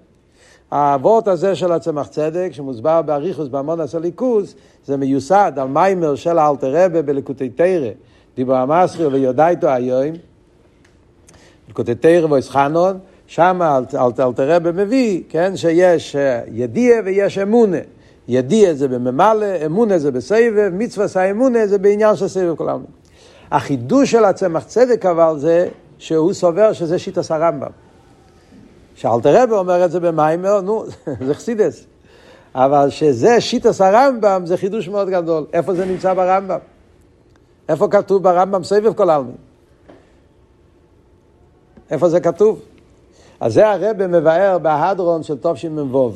האבות 0.71 1.27
הזה 1.27 1.55
של 1.55 1.71
הצמח 1.71 2.07
צדק, 2.07 2.49
שמוסבר 2.51 3.01
באריכוס 3.01 3.47
בהמון 3.47 3.79
הסליקוס, 3.79 4.55
זה 4.85 4.97
מיוסד 4.97 5.51
על 5.57 5.67
מיימר 5.67 6.15
של 6.15 6.37
האלתר 6.37 6.85
רבה 6.85 7.01
בלקוטי 7.01 7.49
תרא. 7.49 7.89
דיבר 8.37 8.55
המסחיר 8.55 9.09
ויודע 9.11 9.49
איתו 9.49 9.69
היום, 9.69 10.15
לקוטי 11.69 11.95
תרא 11.95 12.25
ואיסחנון, 12.31 12.99
שם 13.27 13.61
אלתר 13.93 14.31
רבה 14.37 14.71
מביא, 14.71 15.23
כן, 15.29 15.55
שיש 15.55 16.15
אה, 16.15 16.41
ידיע 16.51 17.01
ויש 17.05 17.37
אמונה. 17.37 17.77
ידיע 18.27 18.73
זה 18.73 18.87
בממלא, 18.87 19.65
אמונה 19.65 19.97
זה 19.97 20.11
בסבב, 20.11 20.69
מצווה 20.73 21.07
סיימונה 21.07 21.67
זה 21.67 21.77
בעניין 21.77 22.15
של 22.15 22.27
סבב 22.27 22.55
כל 22.55 22.69
העולם. 22.69 22.85
החידוש 23.51 24.11
של 24.11 24.25
הצמח 24.25 24.63
צדק 24.63 25.05
אבל 25.05 25.39
זה 25.39 25.67
שהוא 25.97 26.33
סובר 26.33 26.73
שזה 26.73 26.99
שיטס 26.99 27.31
הרמב"ם. 27.31 27.71
רבי 29.05 29.53
אומר 29.53 29.85
את 29.85 29.91
זה 29.91 29.99
במיימר, 29.99 30.61
נו, 30.61 30.85
זה 31.27 31.33
חסידס. 31.33 31.85
אבל 32.55 32.89
שזה 32.89 33.41
שיטס 33.41 33.81
הרמב"ם 33.81 34.41
זה 34.45 34.57
חידוש 34.57 34.87
מאוד 34.87 35.09
גדול. 35.09 35.45
איפה 35.53 35.73
זה 35.73 35.85
נמצא 35.85 36.13
ברמב"ם? 36.13 36.76
איפה 37.69 37.87
כתוב 37.87 38.23
ברמב"ם 38.23 38.63
סבב 38.63 38.93
כל 38.93 39.09
העלמין? 39.09 39.35
איפה 41.91 42.09
זה 42.09 42.19
כתוב? 42.19 42.59
אז 43.39 43.53
זה 43.53 43.69
הרבי 43.69 44.07
מבאר 44.07 44.57
בהדרון 44.57 45.23
של 45.23 45.37
תשמ"ו. 45.41 46.11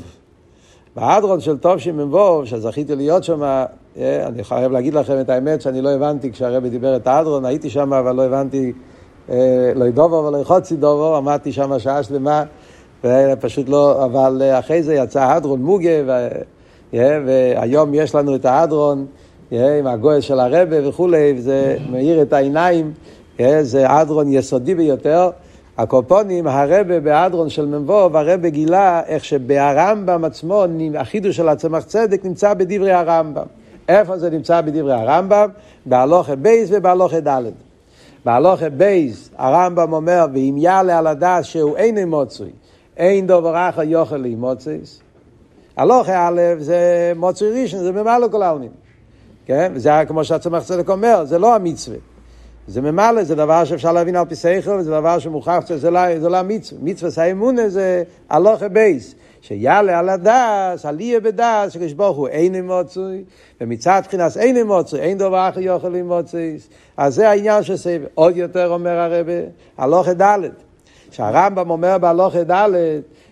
בהדרון 0.96 1.39
של 1.39 1.58
תשמ"ו, 1.62 2.41
שזכיתי 2.46 2.96
להיות 2.96 3.24
שם, 3.24 3.43
אה, 3.43 3.65
אני 4.27 4.43
חייב 4.43 4.72
להגיד 4.72 4.93
לכם 4.93 5.20
את 5.22 5.29
האמת 5.29 5.62
שאני 5.62 5.81
לא 5.81 5.89
הבנתי 5.89 6.31
כשהרבי 6.31 6.70
דיבר 6.70 6.96
את 6.96 7.08
ההדרון, 7.08 7.46
הייתי 7.46 7.70
שם 7.70 7.93
אבל 7.93 8.15
לא 8.15 8.22
הבנתי 8.22 8.74
אה, 9.29 9.72
לא 9.75 9.89
דובו 9.89 10.15
ולא 10.15 10.43
חוצי 10.43 10.75
דובו, 10.75 11.15
עמדתי 11.15 11.51
שם 11.51 11.79
שעה 11.79 12.03
שלמה, 12.03 12.43
ופשוט 13.03 13.70
לא, 13.70 14.05
אבל 14.05 14.41
אה, 14.46 14.60
אחרי 14.60 14.84
זה 14.84 14.96
יצא 14.96 15.31
הדרון 15.31 15.62
מוגה. 15.62 15.89
והיום 16.93 17.93
יש 17.93 18.15
לנו 18.15 18.36
את 18.36 18.46
ההדרון 18.46 19.05
עם 19.51 19.88
הגוי 19.88 20.22
של 20.22 20.39
הרבה 20.39 20.89
וכולי, 20.89 21.34
וזה 21.38 21.77
מאיר 21.89 22.22
את 22.22 22.34
העיניים, 22.34 22.91
זה 23.62 23.89
הדרון 23.89 24.34
יסודי 24.34 24.75
ביותר. 24.75 25.29
הקופונים, 25.77 26.48
הרבה 26.48 27.00
בהדרון 27.00 27.50
של 27.50 27.65
מ"ו, 27.65 27.93
הרבה 27.93 28.50
גילה 28.50 29.01
איך 29.08 29.25
שבהרמב"ם 29.25 30.25
עצמו, 30.25 30.63
החידוש 30.98 31.38
של 31.38 31.50
הצמח 31.50 31.84
צדק 31.84 32.25
נמצא 32.25 32.53
בדברי 32.53 32.91
הרמב"ם. 32.91 33.46
איפה 33.89 34.17
זה 34.17 34.29
נמצא 34.29 34.62
בדברי 34.62 34.93
הרמב"ם? 34.93 35.50
בהלוכה 35.86 36.36
בייס 36.36 36.70
ובהלוכה 36.74 37.20
ד'. 37.20 37.41
בהלוכה 38.25 38.70
בייס 38.70 39.29
הרמב"ם 39.38 39.93
אומר, 39.93 40.25
ואם 40.34 40.55
יעלה 40.58 40.98
על 40.98 41.08
הדעת 41.08 41.46
שהוא 41.46 41.77
אין 41.77 41.98
אמוצוי, 41.98 42.50
אין 42.98 43.27
דובר 43.27 43.70
אחר 43.70 43.81
יוכל 43.81 44.17
לאמוצייס. 44.17 45.00
הלוכה 45.77 46.27
א' 46.27 46.41
זה 46.60 47.13
מוצוי 47.15 47.62
ראשון, 47.62 47.79
זה 47.79 47.91
ממלא 47.91 48.27
כל 48.31 48.43
העלמין. 48.43 48.70
כן? 49.45 49.71
וזה 49.75 49.91
כמו 50.07 50.24
שהצמח 50.24 50.63
צדק 50.63 50.89
אומר, 50.89 51.25
זה 51.25 51.39
לא 51.39 51.55
המצווה. 51.55 51.98
זה 52.67 52.81
ממלא, 52.81 53.24
זה 53.24 53.36
דבר 53.36 53.63
שאפשר 53.63 53.91
להבין 53.91 54.15
על 54.15 54.25
פי 54.25 54.36
שכל, 54.36 54.71
וזה 54.71 54.91
דבר 54.91 55.19
שמוכרח, 55.19 55.74
זה 55.75 55.91
לא, 55.91 56.19
זה 56.19 56.29
לא 56.29 56.38
המצווה. 56.38 56.81
מצווה 56.83 57.12
סיימונה 57.12 57.69
זה 57.69 58.03
הלוכה 58.29 58.67
בייס. 58.67 59.15
שיעלה 59.41 60.00
על 60.00 60.10
הדס, 60.10 60.86
על 60.86 61.00
יהיה 61.00 61.19
בדס, 61.19 61.71
שקדוש 61.74 61.93
ברוך 61.93 62.17
הוא 62.17 62.27
אין 62.27 62.55
אמוצוי, 62.55 63.24
ומצד 63.62 64.01
מבחינת 64.03 64.38
אין 64.38 64.57
אמוצוי, 64.57 65.00
אין 65.00 65.17
דבר 65.17 65.50
אחר 65.50 65.60
יוכל 65.60 65.95
אמוצוי, 65.95 66.57
אז 66.98 67.15
זה 67.15 67.29
העניין 67.29 67.63
של 67.63 67.77
סבב. 67.77 68.01
עוד 68.13 68.38
יותר 68.38 68.74
אומר 68.74 69.00
הרבה, 69.00 69.33
הלוכה 69.77 70.13
ד', 70.13 70.39
שהרמב"ם 71.12 71.69
אומר 71.69 71.98
בהלוכה 71.98 72.43
ד', 72.43 72.69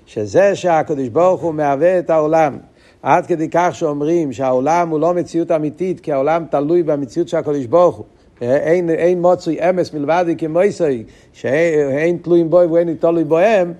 שזה 0.05 0.55
שהקדוש 0.55 1.07
ברוך 1.07 1.41
הוא 1.41 1.53
מהווה 1.53 1.99
את 1.99 2.09
העולם, 2.09 2.57
עד 3.03 3.25
כדי 3.25 3.47
כך 3.51 3.69
שאומרים 3.71 4.33
שהעולם 4.33 4.89
הוא 4.89 4.99
לא 4.99 5.13
מציאות 5.13 5.51
אמיתית, 5.51 5.99
כי 5.99 6.13
העולם 6.13 6.45
תלוי 6.51 6.83
במציאות 6.83 7.27
של 7.27 7.37
הקדוש 7.37 7.65
ברוך 7.65 7.95
הוא. 7.95 8.05
אין, 8.41 8.89
אין 8.89 9.21
מוצוי 9.21 9.69
אמס 9.69 9.93
מלבדי 9.93 10.35
כמו 10.35 10.61
יסוי, 10.61 11.03
שאין 11.33 12.17
תלויים 12.17 12.49
בו 12.49 12.71
ואין 12.71 12.95
תלוי 12.99 13.23
בוהם, 13.23 13.73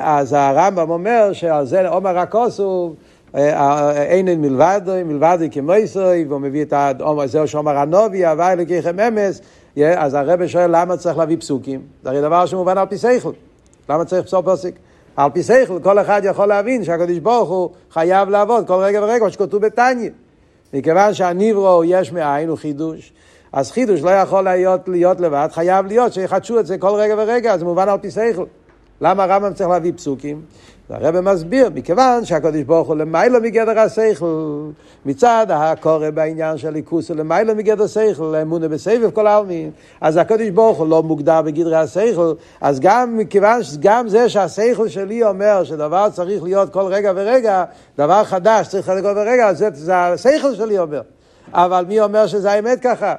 אז 0.00 0.32
הרמב"ם 0.32 0.90
אומר 0.90 1.32
שעל 1.32 1.66
זה 1.66 1.88
עומר 1.88 2.18
הכוסו 2.18 2.94
אה, 3.34 3.60
אה, 3.60 4.02
אין 4.02 4.40
מלבד, 4.40 4.80
מלבד 5.06 5.38
כמו 5.50 5.74
ישראל, 5.74 6.24
והוא 6.28 6.40
מביא 6.40 6.64
את 6.64 6.74
זהו 7.26 7.48
שאומר 7.48 7.76
הנובי, 7.76 8.26
הווי 8.26 8.56
לקיכם 8.56 9.00
אמס, 9.00 9.40
אז 9.96 10.14
הרב 10.14 10.46
שואל 10.46 10.70
למה 10.80 10.96
צריך 10.96 11.18
להביא 11.18 11.36
פסוקים? 11.36 11.80
זה 12.02 12.10
הרי 12.10 12.20
דבר 12.20 12.46
שמובן 12.46 12.78
על 12.78 12.86
פי 12.86 12.98
שכל. 12.98 13.32
למה 13.88 14.04
צריך 14.04 14.24
פסוק 14.24 14.48
פסוק? 14.48 14.74
על 15.18 15.30
פי 15.30 15.42
שכל, 15.42 15.78
כל 15.82 15.98
אחד 15.98 16.22
יכול 16.24 16.46
להבין 16.46 16.84
שהקדוש 16.84 17.18
ברוך 17.18 17.48
הוא 17.48 17.70
חייב 17.90 18.28
לעבוד 18.28 18.66
כל 18.66 18.74
רגע 18.74 19.00
ורגע, 19.02 19.24
מה 19.24 19.30
שכתוב 19.30 19.66
בתניא. 19.66 20.10
מכיוון 20.74 21.14
שהניברו 21.14 21.82
יש 21.84 22.12
מאין 22.12 22.48
הוא 22.48 22.58
חידוש, 22.58 23.12
אז 23.52 23.70
חידוש 23.70 24.00
לא 24.00 24.10
יכול 24.10 24.44
להיות, 24.44 24.88
להיות 24.88 25.20
לבד, 25.20 25.48
חייב 25.52 25.86
להיות 25.86 26.12
שיחדשו 26.12 26.60
את 26.60 26.66
זה 26.66 26.78
כל 26.78 26.90
רגע 26.94 27.14
ורגע, 27.18 27.58
זה 27.58 27.64
מובן 27.64 27.88
על 27.88 27.98
פי 27.98 28.10
שכל. 28.10 28.44
למה 29.00 29.24
הרמב"ם 29.24 29.54
צריך 29.54 29.68
להביא 29.68 29.92
פסוקים? 29.96 30.42
הרב 30.90 31.20
מסביר, 31.20 31.70
מכיוון 31.74 32.24
שהקדוש 32.24 32.62
ברוך 32.62 32.88
הוא 32.88 32.96
למיילו 32.96 33.40
מגדר 33.40 33.78
השכל, 33.78 34.70
מצד 35.06 35.46
הקורא 35.50 36.10
בעניין 36.10 36.58
של 36.58 36.70
ליכוס 36.70 37.08
הוא 37.08 37.16
למיילו 37.16 37.54
מגדר 37.54 37.84
השכל, 37.84 38.34
אמונה 38.42 38.68
בסבב 38.68 39.10
כל 39.10 39.26
העלמין, 39.26 39.70
אז 40.00 40.16
הקדוש 40.16 40.48
ברוך 40.48 40.78
הוא 40.78 40.86
לא 40.86 41.02
מוגדר 41.02 41.42
בגדרי 41.42 41.76
השכל, 41.76 42.32
אז 42.60 42.80
גם 42.80 43.18
מכיוון 43.18 43.62
שגם 43.62 44.08
זה 44.08 44.28
שהשכל 44.28 44.88
שלי 44.88 45.24
אומר 45.24 45.64
שדבר 45.64 46.08
צריך 46.12 46.42
להיות 46.42 46.72
כל 46.72 46.84
רגע 46.84 47.12
ורגע, 47.16 47.64
דבר 47.98 48.24
חדש 48.24 48.68
צריך 48.68 48.88
להיות 48.88 49.04
כל 49.04 49.10
רגע 49.10 49.28
ורגע, 49.30 49.52
זה, 49.52 49.68
זה 49.72 49.96
השכל 49.96 50.54
שלי 50.54 50.78
אומר. 50.78 51.02
אבל 51.52 51.84
מי 51.88 52.00
אומר 52.00 52.26
שזה 52.26 52.52
האמת 52.52 52.80
ככה? 52.80 53.14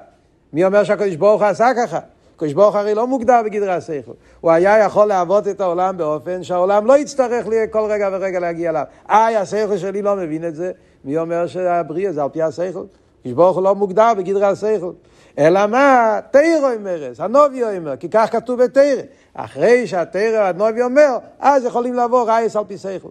מי 0.54 0.66
אומר 0.66 0.84
שהקדוש 0.84 1.16
ברוך 1.16 1.42
הוא 1.42 1.50
עשה 1.50 1.70
ככה? 1.78 2.00
הקדוש 2.39 2.53
ברוך 2.53 2.75
הרי 2.75 2.96
לא 2.96 3.08
מוגדר 3.08 3.41
בגדרי 3.46 3.74
השכל. 3.74 4.12
הוא 4.41 4.51
היה 4.51 4.79
יכול 4.79 5.05
לעבוד 5.05 5.48
את 5.48 5.62
העולם 5.62 5.98
באופן 5.98 6.43
שהעולם 6.43 6.86
לא 6.86 6.98
יצטרך 6.98 7.48
לי 7.48 7.55
כל 7.72 7.88
רגע 7.89 8.10
ורגע 8.12 8.39
להגיע 8.39 8.69
אליו. 8.69 8.84
איי, 9.10 9.36
השכל 9.36 9.77
שלי 9.77 10.01
לא 10.01 10.15
מבין 10.15 10.48
את 10.48 10.55
זה. 10.55 10.72
מי 11.05 11.17
אומר 11.17 11.48
שהבריאה 11.48 12.12
זה 12.12 12.24
על 12.24 12.29
פי 12.29 12.41
השכל? 12.41 12.84
הקדוש 13.19 13.34
ברוך 13.34 13.55
הוא 13.55 13.63
לא 13.63 13.75
מוגדר 13.75 14.13
בגדרי 14.17 14.46
השכל. 14.46 14.91
אלא 15.38 15.67
מה? 15.67 16.19
תירו 16.31 16.67
אומרס, 16.77 17.19
הנובי 17.19 17.63
אומר, 17.63 17.98
כי 17.98 18.10
כך 18.10 18.29
כתוב 18.31 18.63
בתירו. 18.63 19.01
אחרי 19.34 19.88
שהתירו 19.88 20.38
הנובי 20.38 20.81
אומר, 20.81 21.17
אז 21.39 21.65
יכולים 21.65 21.93
לבוא 21.93 22.27
רייס 22.27 22.55
על 22.55 22.63
פי 22.67 22.77
שכל. 22.77 23.10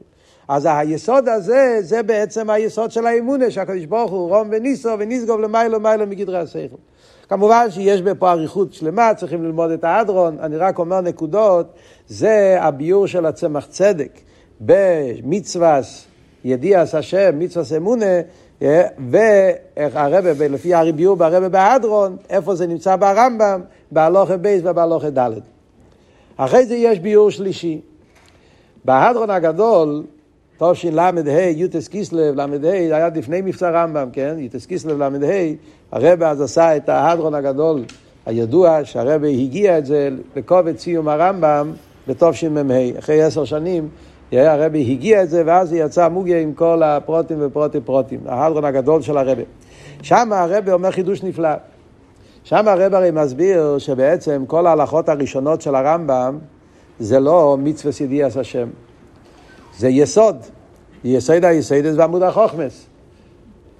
אז 0.48 0.68
היסוד 0.70 1.28
הזה, 1.28 1.78
זה 1.80 2.02
בעצם 2.02 2.50
היסוד 2.50 2.90
של 2.90 3.06
האמונה, 3.06 3.50
שהקדוש 3.50 3.84
ברוך 3.84 4.10
הוא 4.10 4.28
רום 4.28 4.48
וניסו 4.52 4.88
וניסגוב 4.98 5.40
למיילו 5.40 5.80
מיילו 5.80 6.06
מגדרי 6.06 6.38
השכל. 6.38 6.76
כמובן 7.28 7.70
שיש 7.70 8.02
פה 8.18 8.32
אריכות 8.32 8.72
שלמה, 8.72 9.14
צריכים 9.14 9.44
ללמוד 9.44 9.70
את 9.70 9.84
האדרון, 9.84 10.36
אני 10.40 10.56
רק 10.56 10.78
אומר 10.78 11.00
נקודות, 11.00 11.66
זה 12.08 12.56
הביור 12.60 13.06
של 13.06 13.26
הצמח 13.26 13.66
צדק 13.66 14.20
במצווה 14.60 15.80
ידיעס 16.44 16.94
השם, 16.94 17.38
מצווה 17.38 17.76
אמונה, 17.76 18.20
והרבה, 19.10 20.48
לפי 20.48 20.74
הביור 20.74 21.16
ברבה 21.16 21.48
באדרון, 21.48 22.16
איפה 22.30 22.54
זה 22.54 22.66
נמצא 22.66 22.96
ברמב"ם, 22.96 23.60
בהלוכה 23.92 24.36
בייס 24.36 24.62
ובהלוכה 24.64 25.10
ד'. 25.10 25.30
אחרי 26.36 26.66
זה 26.66 26.74
יש 26.74 26.98
ביור 26.98 27.30
שלישי. 27.30 27.80
בהדרון 28.84 29.30
הגדול, 29.30 30.04
תשל"ה, 30.58 31.10
יוטס 31.56 31.88
קיסלב, 31.88 32.34
ל"ה, 32.34 32.46
זה 32.60 32.96
היה 32.96 33.08
לפני 33.16 33.40
מבצע 33.40 33.70
רמב"ם, 33.70 34.08
כן? 34.12 34.36
יוטס 34.38 34.66
קיסלב, 34.66 35.02
ל"ה, 35.02 35.08
הרבה 35.92 36.30
אז 36.30 36.40
עשה 36.40 36.76
את 36.76 36.88
ההדרון 36.88 37.34
הגדול 37.34 37.84
הידוע, 38.26 38.84
שהרבה 38.84 39.28
הגיע 39.28 39.78
את 39.78 39.86
זה 39.86 40.08
לקובץ 40.36 40.80
סיום 40.80 41.08
הרמב"ם 41.08 41.72
בתשמ"ה, 42.08 42.98
אחרי 42.98 43.22
עשר 43.22 43.44
שנים. 43.44 43.88
הרבי 44.32 44.90
הגיע 44.90 45.22
את 45.22 45.30
זה, 45.30 45.42
ואז 45.46 45.72
יצא 45.72 46.08
מוגיה 46.08 46.40
עם 46.40 46.52
כל 46.52 46.82
הפרוטים 46.82 47.38
ופרוטים 47.40 47.80
פרוטים, 47.84 48.20
ההדרון 48.26 48.64
הגדול 48.64 49.02
של 49.02 49.16
הרבי. 49.16 49.42
שם 50.02 50.32
הרבי 50.32 50.72
אומר 50.72 50.90
חידוש 50.90 51.22
נפלא. 51.22 51.48
שם 52.44 52.68
הרב 52.68 52.94
הרי 52.94 53.10
מסביר 53.10 53.78
שבעצם 53.78 54.44
כל 54.46 54.66
ההלכות 54.66 55.08
הראשונות 55.08 55.62
של 55.62 55.74
הרמב"ם 55.74 56.38
זה 56.98 57.20
לא 57.20 57.56
מצווה 57.58 57.92
ידיעס 58.00 58.36
השם. 58.36 58.68
זה 59.78 59.88
יסוד. 59.88 60.36
יסוד 61.04 61.44
היסודס 61.44 61.94
ועמוד 61.96 62.22
החוכמס. 62.22 62.86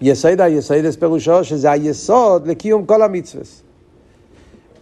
יסוד 0.00 0.40
היסודס 0.40 0.96
פירושו 0.96 1.44
שזה 1.44 1.70
היסוד 1.70 2.46
לקיום 2.46 2.86
כל 2.86 3.02
המצווה. 3.02 3.44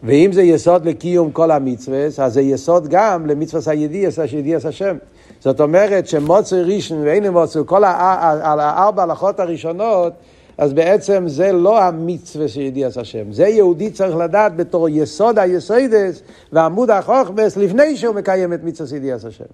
ואם 0.02 0.30
זה 0.32 0.42
יסוד 0.42 0.86
לקיום 0.86 1.32
כל 1.32 1.50
המצווה, 1.50 2.04
אז 2.04 2.34
זה 2.34 2.40
יסוד 2.40 2.88
גם 2.88 3.26
למצווה 3.26 3.72
הידיעס, 3.72 4.18
ידיעס 4.32 4.66
השם. 4.66 4.96
זאת 5.40 5.60
אומרת 5.60 6.06
שמוצר 6.06 6.64
ראשון 6.64 6.98
ואין 7.02 7.26
מוצר, 7.26 7.64
כל 7.64 7.84
הארבע 7.84 9.02
הלכות 9.02 9.40
הראשונות 9.40 10.12
אז 10.58 10.72
בעצם 10.72 11.24
זה 11.28 11.52
לא 11.52 11.82
המצווה 11.82 12.48
שידיעס 12.48 12.98
השם, 12.98 13.32
זה 13.32 13.46
יהודי 13.46 13.90
צריך 13.90 14.16
לדעת 14.16 14.56
בתור 14.56 14.88
יסוד 14.88 15.38
היסודס 15.38 16.22
ועמוד 16.52 16.90
החוכמס 16.90 17.56
לפני 17.56 17.96
שהוא 17.96 18.14
מקיים 18.14 18.52
את 18.52 18.64
מצווה 18.64 18.96
ידיעס 18.96 19.24
השם. 19.24 19.44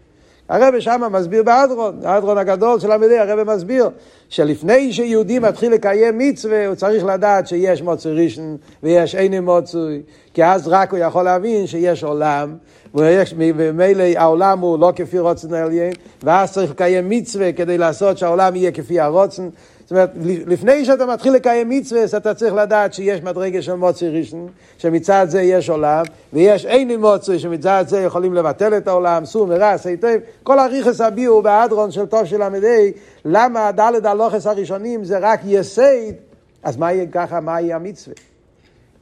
הרב 0.49 0.81
שמה 0.81 1.09
מסביר 1.09 1.43
באדרון, 1.43 2.01
האדרון 2.05 2.39
הגדול 2.39 2.81
של 2.81 2.93
המדי, 2.93 3.19
הרב 3.19 3.55
מסביר 3.55 3.91
שלפני 4.29 4.93
שיהודי 4.93 5.39
מתחיל 5.39 5.73
לקיים 5.73 6.19
מצווה, 6.19 6.67
הוא 6.67 6.75
צריך 6.75 7.05
לדעת 7.05 7.49
שיש 7.49 7.83
מוצא 7.83 8.09
ראשון 8.09 8.57
ויש 8.83 9.15
אין 9.15 9.45
מוצוי, 9.45 10.03
כי 10.35 10.45
אז 10.45 10.69
רק 10.69 10.91
הוא 10.91 10.99
יכול 10.99 11.23
להבין 11.23 11.67
שיש 11.67 12.05
עולם, 12.05 12.55
וממילא 12.95 14.05
העולם 14.17 14.59
הוא 14.59 14.79
לא 14.79 14.93
כפי 14.97 15.19
רוצן 15.19 15.55
העליין, 15.55 15.93
ואז 16.23 16.53
צריך 16.53 16.71
לקיים 16.71 17.09
מצווה 17.09 17.53
כדי 17.53 17.79
לעשות 17.79 18.19
שהעולם 18.19 18.57
יהיה 18.57 18.73
כפי 18.73 19.01
הרוצן. 19.01 19.49
אומרת, 19.93 20.11
לפני 20.47 20.85
שאתה 20.85 21.07
מתחיל 21.07 21.33
לקיים 21.33 21.69
מצווה, 21.69 22.05
אתה 22.17 22.35
צריך 22.35 22.55
לדעת 22.55 22.95
שיש 22.95 23.23
מדרגה 23.23 23.63
של 23.63 23.75
מוצי 23.75 24.09
ראשון, 24.09 24.49
שמצד 24.79 25.27
זה 25.29 25.43
יש 25.43 25.71
עולם, 25.71 26.05
ויש 26.33 26.67
אין 26.67 27.01
מוצי 27.01 27.39
שמצד 27.39 27.85
זה 27.89 28.01
יכולים 28.01 28.35
לבטל 28.35 28.77
את 28.77 28.89
העולם, 28.89 29.25
סור 29.25 29.47
מרס, 29.47 29.87
היטב. 29.87 30.19
כל 30.43 30.59
הריכס 30.59 31.01
הביאו 31.01 31.43
באדרון 31.43 31.91
של 31.91 32.07
טוב 32.07 32.25
של 32.25 32.43
עמדי, 32.43 32.93
למה 33.25 33.73
דלת 33.73 34.05
הלוכס 34.05 34.47
הראשונים 34.47 35.05
זה 35.05 35.19
רק 35.21 35.41
יסייד, 35.47 36.15
אז 36.63 36.77
מה 36.77 36.93
יהיה 36.93 37.07
ככה, 37.13 37.41
מה 37.41 37.61
יהיה 37.61 37.77
המצווה? 37.77 38.15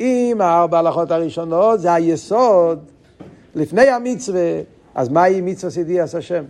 אם 0.01 0.39
הארבע 0.41 0.79
הלכות 0.79 1.11
הראשונות 1.11 1.81
זה 1.81 1.93
היסוד, 1.93 2.79
לפני 3.55 3.89
המצווה, 3.89 4.61
אז 4.95 5.09
מהי 5.09 5.41
מצווה 5.41 5.71
סידיאס 5.71 6.15
השם? 6.15 6.45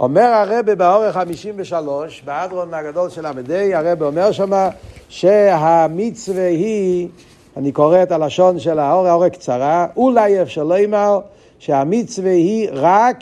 אומר 0.00 0.22
הרבה 0.22 0.74
באורך 0.74 1.14
53, 1.14 2.22
באדרון 2.24 2.74
הגדול 2.74 3.10
של 3.10 3.26
עמדי, 3.26 3.74
הרבה 3.74 4.06
אומר 4.06 4.32
שמה 4.32 4.68
שהמצווה 5.08 6.48
היא, 6.48 7.08
אני 7.56 7.72
קורא 7.72 8.02
את 8.02 8.12
הלשון 8.12 8.58
של 8.58 8.78
האור, 8.78 9.06
האור 9.06 9.28
קצרה, 9.28 9.86
אולי 9.96 10.42
אפשר 10.42 10.64
לומר 10.64 11.20
שהמצווה 11.58 12.30
היא 12.30 12.68
רק 12.72 13.16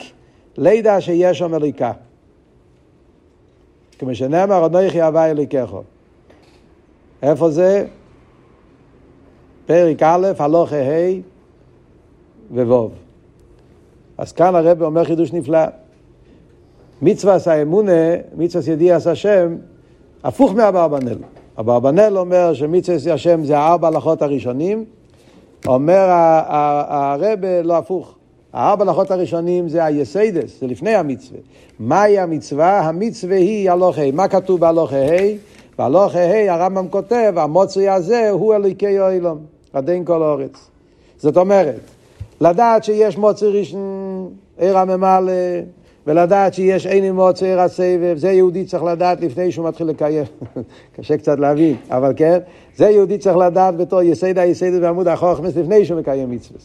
לידע 0.57 1.01
שיש 1.01 1.38
שם 1.38 1.55
אליקה. 1.55 1.92
כמו 3.98 4.14
שנאמר, 4.14 4.66
אנוכי 4.66 5.03
הווה 5.03 5.31
אליקךו. 5.31 5.83
איפה 7.22 7.51
זה? 7.51 7.87
פרק 9.66 10.03
א', 10.03 10.27
הלוכה 10.38 10.77
ה' 10.77 11.20
וו'. 12.51 13.08
אז 14.18 14.33
כאן 14.33 14.54
הרב 14.54 14.83
אומר 14.83 15.04
חידוש 15.04 15.33
נפלא. 15.33 15.59
מצווה 17.02 17.37
האמונה, 17.46 17.92
מצווה 18.37 18.72
ידיעס 18.72 19.07
השם, 19.07 19.57
הפוך 20.24 20.52
מהאברבנאל. 20.52 21.18
אברבנאל 21.61 22.18
אומר 22.18 22.54
שמצווה 22.54 23.14
השם 23.14 23.44
זה 23.44 23.59
הארבע 23.59 23.88
הלכות 23.88 24.22
הראשונים, 24.22 24.85
אומר 25.66 26.07
הרב 26.88 27.38
לא 27.64 27.78
הפוך. 27.78 28.14
הארבע 28.52 28.85
הלכות 28.85 29.11
הראשונים 29.11 29.68
זה 29.68 29.85
היסיידס, 29.85 30.61
זה 30.61 30.66
לפני 30.66 30.94
המצווה. 30.94 31.40
מהי 31.78 32.18
המצווה? 32.18 32.81
המצווה 32.81 33.37
היא 33.37 33.70
הלוכה. 33.70 34.11
מה 34.12 34.28
כתוב 34.28 34.61
בהלוכה 34.61 34.96
ה'? 34.96 35.37
בהלוכה 35.78 36.18
ה' 36.18 36.52
הרמב"ם 36.52 36.88
כותב, 36.88 37.33
המוצרי 37.37 37.88
הזה 37.88 38.31
הוא 38.31 38.54
אליקי 38.54 39.00
אוילום, 39.00 39.38
עדין 39.72 40.04
כל 40.04 40.22
אורץ. 40.22 40.70
זאת 41.18 41.37
אומרת, 41.37 41.81
לדעת 42.40 42.85
שיש 42.85 43.18
מוצר 43.18 43.51
ראשון 43.51 44.31
עיר 44.59 44.79
הממלא, 44.79 45.33
ולדעת 46.07 46.55
שיש 46.55 46.87
אין 46.87 47.14
מוצר 47.14 47.46
עיר 47.46 47.61
הסבב, 47.61 48.14
זה 48.16 48.33
יהודי 48.33 48.64
צריך 48.64 48.83
לדעת 48.83 49.20
לפני 49.20 49.53
שהוא 49.53 49.68
מתחיל 49.68 49.87
לקיים. 49.87 50.24
קשה 50.96 51.16
קצת 51.16 51.38
להבין, 51.38 51.77
אבל 51.90 52.12
כן, 52.16 52.38
זה 52.77 52.90
יהודי 52.90 53.18
צריך 53.18 53.37
לדעת 53.37 53.77
בתור 53.77 54.03
יסיידה 54.03 54.44
יסיידה 54.44 54.81
בעמוד 54.81 55.09
החוכמס 55.09 55.57
לפני 55.57 55.85
שהוא 55.85 56.01
מקיים 56.01 56.31
מצווה. 56.31 56.61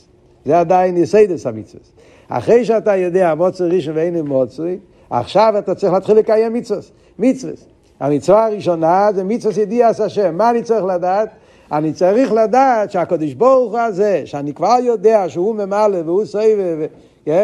זה 0.45 0.59
עדיין 0.59 0.97
יסיידס 0.97 1.47
המצווה. 1.47 1.83
אחרי 2.27 2.65
שאתה 2.65 2.95
יודע 2.95 3.35
מוצר 3.35 3.65
ראשון 3.65 3.95
ואין 3.95 4.27
מוצר, 4.27 4.63
עכשיו 5.09 5.53
אתה 5.57 5.75
צריך 5.75 5.93
להתחיל 5.93 6.17
לקיים 6.17 6.53
מצווה. 6.53 6.81
מצווה. 7.19 7.53
המצווה 7.99 8.45
הראשונה 8.45 9.09
זה 9.15 9.23
מצווה 9.23 9.61
ידיעס 9.61 10.01
השם. 10.01 10.37
מה 10.37 10.49
אני 10.49 10.63
צריך 10.63 10.85
לדעת? 10.85 11.29
אני 11.73 11.93
צריך 11.93 12.31
לדעת 12.31 12.91
שהקדוש 12.91 13.33
ברוך 13.33 13.71
הוא 13.71 13.79
הזה, 13.79 14.21
שאני 14.25 14.53
כבר 14.53 14.75
יודע 14.83 15.29
שהוא 15.29 15.55
ממלא 15.55 15.97
והוא 16.05 16.25
סבב, 16.25 16.87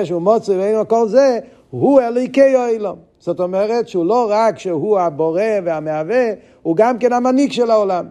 שהוא 0.03 0.21
מוצא 0.21 0.51
ואין 0.51 0.85
כל 0.87 1.07
זה, 1.07 1.39
הוא 1.69 2.01
אליקי 2.01 2.55
אילום. 2.55 2.95
זאת 3.19 3.39
אומרת 3.39 3.87
שהוא 3.87 4.05
לא 4.05 4.27
רק 4.29 4.59
שהוא 4.59 4.99
הבורא 4.99 5.41
והמהווה, 5.63 6.25
הוא 6.61 6.75
גם 6.75 6.97
כן 6.97 7.13
המנהיג 7.13 7.51
של 7.51 7.71
העולם. 7.71 8.05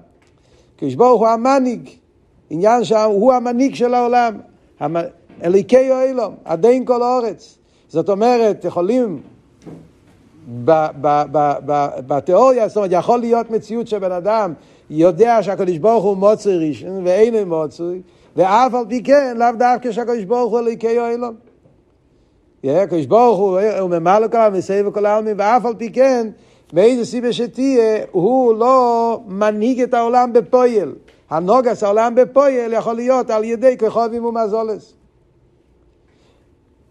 קדוש 0.77 0.95
ברוך 0.95 1.21
הוא 1.21 1.29
המנהיג, 1.29 1.89
עניין 2.51 2.85
שהוא 2.85 3.33
המנהיג 3.33 3.75
של 3.75 3.95
העולם. 3.95 4.39
אליקי 5.45 5.93
אילום, 5.93 6.35
עדיין 6.45 6.85
כל 6.85 7.03
האורץ. 7.03 7.59
זאת 7.89 8.09
אומרת, 8.09 8.65
יכולים 8.65 9.21
בתיאוריה, 12.07 12.69
זאת 12.69 12.77
אומרת, 12.77 12.91
יכול 12.93 13.21
להיות 13.21 13.51
מציאות 13.51 13.89
שבן 13.89 14.13
אדם 14.13 14.55
יודע 14.91 15.43
שהקדוש 15.43 15.79
ברוך 15.79 16.05
הוא 16.05 16.17
מוצא 16.17 16.51
ראשון 16.51 17.07
ואין 17.07 17.49
מוצא, 17.49 17.85
ואף 18.37 18.75
על 18.75 18.85
פי 18.89 19.03
כן, 19.03 19.37
לאו 19.37 19.47
דווקא 19.59 19.93
שהקדוש 19.93 20.25
ברוך 20.25 20.53
הוא 20.53 20.59
אליקי 20.59 21.01
אילון. 21.01 21.35
הקדוש 22.65 23.07
ברוך 23.07 23.39
הוא, 23.39 23.61
הוא 23.61 23.91
ממלא 23.91 24.29
כל 24.29 24.37
העם 24.37 24.53
וסבב 24.57 24.91
כל 24.91 25.07
העלמין, 25.07 25.35
ואף 25.39 25.67
על 25.67 25.75
פי 25.75 25.93
כן, 25.93 26.29
מאיזה 26.73 27.05
סיבה 27.05 27.33
שתהיה, 27.33 28.05
הוא 28.11 28.55
לא 28.55 29.21
מנהיג 29.27 29.81
את 29.81 29.95
העולם 29.95 30.33
בפועל. 30.33 30.95
הנוגס 31.31 31.83
העולם 31.83 32.15
בפועל 32.15 32.73
יכול 32.73 32.95
להיות 32.95 33.31
על 33.31 33.45
ידי 33.45 33.77
כחובים 33.77 34.25
ומזולס. 34.25 34.95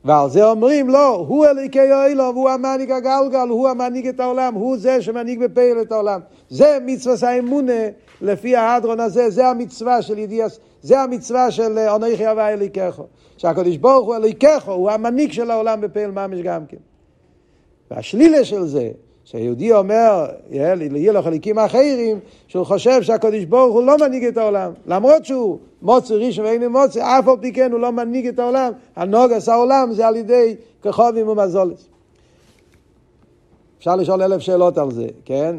ועל 0.07 0.29
זה 0.29 0.49
אומרים, 0.49 0.89
לא, 0.89 1.15
הוא 1.15 1.45
אליקי 1.45 1.79
אילום, 2.09 2.35
הוא 2.35 2.49
המנהיג 2.49 2.91
הגלגל, 2.91 3.47
הוא 3.49 3.69
המנהיג 3.69 4.07
את 4.07 4.19
העולם, 4.19 4.53
הוא 4.53 4.77
זה 4.77 5.01
שמנהיג 5.01 5.39
בפעיל 5.39 5.81
את 5.81 5.91
העולם. 5.91 6.19
זה 6.49 6.77
מצווה 6.85 7.29
האמונה, 7.29 7.81
לפי 8.21 8.55
ההדרון 8.55 8.99
הזה, 8.99 9.29
זה 9.29 9.47
המצווה 9.47 10.01
של 10.01 10.17
ידיעס, 10.17 10.59
זה 10.81 10.99
המצווה 10.99 11.51
של 11.51 11.79
אנכי 11.79 12.25
הווה 12.25 12.53
אליקךו. 12.53 13.07
שהקדוש 13.37 13.77
ברוך 13.77 14.07
הוא 14.07 14.15
אליקךו, 14.15 14.71
הוא 14.71 14.89
המנהיג 14.91 15.31
של 15.31 15.51
העולם 15.51 15.81
בפעיל 15.81 16.11
ממש 16.11 16.39
גם 16.43 16.65
כן. 16.65 16.77
והשלילה 17.91 18.45
של 18.45 18.65
זה, 18.65 18.89
שהיהודי 19.27 19.73
אומר, 19.73 20.25
יהיה 20.51 21.11
לו 21.11 21.21
חלקים 21.21 21.59
אחרים, 21.59 22.19
שהוא 22.47 22.63
חושב 22.63 23.01
שהקדוש 23.01 23.45
ברוך 23.45 23.73
הוא 23.73 23.83
לא 23.83 23.97
מנהיג 23.97 24.25
את 24.25 24.37
העולם. 24.37 24.71
למרות 24.85 25.25
שהוא 25.25 25.57
מוצא 25.81 26.13
ראשון 26.13 26.45
ואין 26.45 26.67
מוצא, 26.67 27.19
אף 27.19 27.27
על 27.27 27.35
פי 27.41 27.53
כן 27.53 27.71
הוא 27.71 27.79
לא 27.79 27.91
מנהיג 27.91 28.27
את 28.27 28.39
העולם. 28.39 28.71
הנוגס 28.95 29.49
העולם 29.49 29.93
זה 29.93 30.07
על 30.07 30.15
ידי 30.15 30.55
כחובים 30.83 31.27
ומזולס. 31.27 31.87
אפשר 33.77 33.95
לשאול 33.95 34.21
אלף 34.21 34.41
שאלות 34.41 34.77
על 34.77 34.91
זה, 34.91 35.07
כן? 35.25 35.55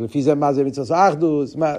לפי 0.00 0.22
זה 0.22 0.34
מה 0.34 0.52
זה 0.52 0.64
מצווה 0.64 1.08
אחדוס, 1.08 1.56
מה, 1.56 1.74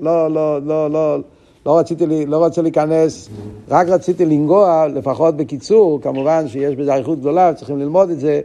לא, 0.00 0.30
לא, 0.30 0.62
לא, 0.62 0.90
לא, 0.90 1.18
לא 1.66 1.78
רציתי, 1.78 2.26
לא 2.26 2.36
רוצה 2.36 2.62
להיכנס, 2.62 3.28
רק 3.68 3.88
רציתי 3.88 4.24
לנגוע, 4.24 4.86
לפחות 4.86 5.36
בקיצור, 5.36 6.00
כמובן 6.02 6.48
שיש 6.48 6.76
בזה 6.76 6.94
אריכות 6.94 7.20
גדולה, 7.20 7.54
צריכים 7.54 7.78
ללמוד 7.78 8.10
את 8.10 8.20
זה, 8.20 8.40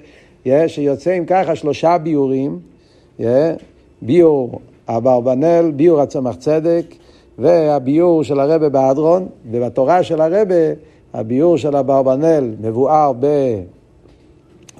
שיוצאים 0.68 1.26
ככה 1.26 1.56
שלושה 1.56 1.98
ביורים, 1.98 2.60
ביור 4.02 4.60
אברבנאל, 4.88 5.72
ביור 5.72 6.02
הצמח 6.02 6.36
צדק, 6.36 6.86
והביור 7.38 8.24
של 8.24 8.40
הרבה 8.40 8.70
באדרון, 8.70 9.28
ובתורה 9.52 10.04
של 10.04 10.22
הרבה, 10.22 10.56
הביור 11.14 11.58
של 11.58 11.76
אברבנאל 11.76 12.52
מבואר 12.62 13.12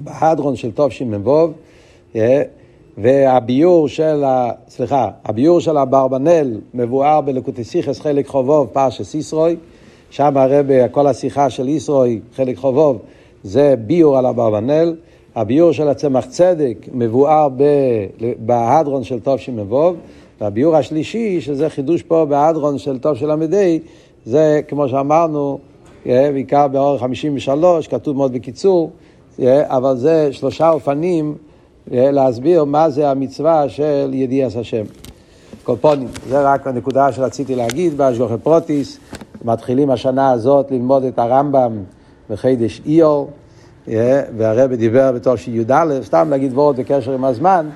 בהדרון 0.00 0.56
של 0.56 0.70
תשמ"ו, 0.74 1.48
והביור 2.98 3.88
של, 3.88 4.24
ה... 4.24 4.50
סליחה, 4.68 5.08
הביור 5.24 5.60
של 5.60 5.78
אברבנאל 5.78 6.60
מבואר 6.74 7.20
בלקוטיסיכס 7.20 8.00
חלק 8.00 8.26
חובוב 8.26 8.66
פרשס 8.72 9.14
ישרוי, 9.14 9.56
שם 10.10 10.36
הרבה, 10.36 10.88
כל 10.88 11.06
השיחה 11.06 11.50
של 11.50 11.68
ישרוי, 11.68 12.20
חלק 12.34 12.56
חובוב, 12.56 12.98
זה 13.42 13.74
ביור 13.86 14.18
על 14.18 14.26
אברבנאל. 14.26 14.96
הביור 15.36 15.72
של 15.72 15.88
הצמח 15.88 16.26
צדק 16.26 16.88
מבואר 16.92 17.48
בהדרון 18.38 19.04
של 19.04 19.20
טוב 19.20 19.38
שמבוב, 19.38 19.96
והביור 20.40 20.76
השלישי, 20.76 21.40
שזה 21.40 21.68
חידוש 21.68 22.02
פה 22.02 22.24
בהדרון 22.24 22.78
של 22.78 22.98
טוב 22.98 23.16
של 23.16 23.30
עמדי, 23.30 23.80
זה 24.24 24.60
כמו 24.68 24.88
שאמרנו, 24.88 25.58
אה, 26.06 26.30
בעיקר 26.32 26.68
באורך 26.68 27.00
53, 27.00 27.88
כתוב 27.88 28.16
מאוד 28.16 28.32
בקיצור, 28.32 28.90
אה, 29.40 29.76
אבל 29.76 29.96
זה 29.96 30.28
שלושה 30.32 30.70
אופנים 30.70 31.34
אה, 31.92 32.10
להסביר 32.10 32.64
מה 32.64 32.90
זה 32.90 33.10
המצווה 33.10 33.68
של 33.68 34.10
ידיעס 34.14 34.56
השם. 34.56 34.84
קופונים, 35.64 36.08
זה 36.28 36.52
רק 36.52 36.66
הנקודה 36.66 37.12
שרציתי 37.12 37.54
להגיד 37.54 37.96
באשגוכי 37.96 38.34
פרוטיס, 38.42 38.98
מתחילים 39.44 39.90
השנה 39.90 40.30
הזאת 40.30 40.70
ללמוד 40.70 41.04
את 41.04 41.18
הרמב"ם 41.18 41.72
בחידש 42.30 42.80
איור. 42.86 43.30
והרבא 44.36 44.76
דיבר 44.76 45.12
בתור 45.12 45.36
שי"א, 45.36 45.84
סתם 46.02 46.30
להגיד 46.30 46.52
וורד 46.52 46.76
בקשר 46.76 47.12
עם 47.12 47.24
הזמן, 47.24 47.66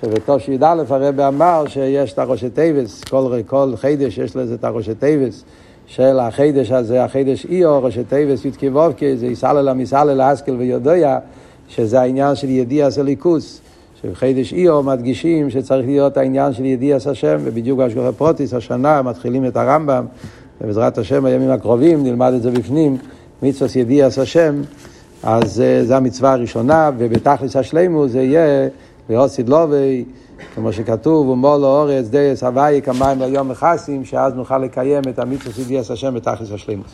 שבתור 0.00 0.38
שי"א 0.38 0.84
הרבא 0.88 1.28
אמר 1.28 1.64
שיש 1.68 2.12
את 2.12 2.18
הראשי 2.18 2.50
טייבס, 2.50 3.04
כל, 3.04 3.32
כל 3.46 3.72
חידש 3.76 4.18
יש 4.18 4.36
לזה 4.36 4.54
את 4.54 4.64
הראשי 4.64 4.94
טייבס 4.94 5.44
של 5.86 6.18
החידש 6.18 6.70
הזה, 6.70 7.04
החידש 7.04 7.46
איו, 7.46 7.82
ראשי 7.82 8.04
טייבס 8.04 8.44
י"ק 8.44 8.62
ו"ק, 8.74 9.00
זה 9.14 9.26
יסלל 9.26 9.68
המסלל 9.68 10.20
אסקל 10.32 10.56
ויודע, 10.56 11.18
שזה 11.68 12.00
העניין 12.00 12.34
של 12.34 12.48
ידיע 12.48 12.90
סליקוס. 12.90 13.60
שבחידש 14.02 14.52
איו 14.52 14.82
מדגישים 14.82 15.50
שצריך 15.50 15.86
להיות 15.86 16.16
העניין 16.16 16.52
של 16.52 16.64
ידיעס 16.64 17.06
השם, 17.06 17.36
ובדיוק 17.44 17.78
בהשגוחי 17.78 18.12
פרוטיס 18.16 18.54
השנה 18.54 19.02
מתחילים 19.02 19.46
את 19.46 19.56
הרמב"ם, 19.56 20.06
ובעזרת 20.60 20.98
השם 20.98 21.24
בימים 21.24 21.50
הקרובים 21.50 22.02
נלמד 22.02 22.32
את 22.36 22.42
זה 22.42 22.50
בפנים, 22.50 22.96
מצווה 23.42 23.80
ידיעס 23.80 24.18
השם. 24.18 24.62
אז 25.22 25.60
אה, 25.60 25.84
זו 25.84 25.94
המצווה 25.94 26.32
הראשונה, 26.32 26.90
ובתכלס 26.98 27.56
השלימו 27.56 28.08
זה 28.08 28.22
יהיה 28.22 28.68
ואוסיד 29.08 29.48
לובי, 29.48 30.04
כמו 30.54 30.72
שכתוב, 30.72 31.28
ומולו 31.28 31.66
אורץ 31.66 32.06
דייס 32.06 32.42
הוואי 32.42 32.80
כמים 32.82 33.18
ליום 33.20 33.48
מכסים, 33.48 34.04
שאז 34.04 34.34
נוכל 34.34 34.58
לקיים 34.58 35.02
את 35.08 35.18
המצווה 35.18 35.52
של 35.52 35.60
ידיעס 35.60 35.90
השם 35.90 36.14
בתכלס 36.14 36.52
השלימוס. 36.52 36.86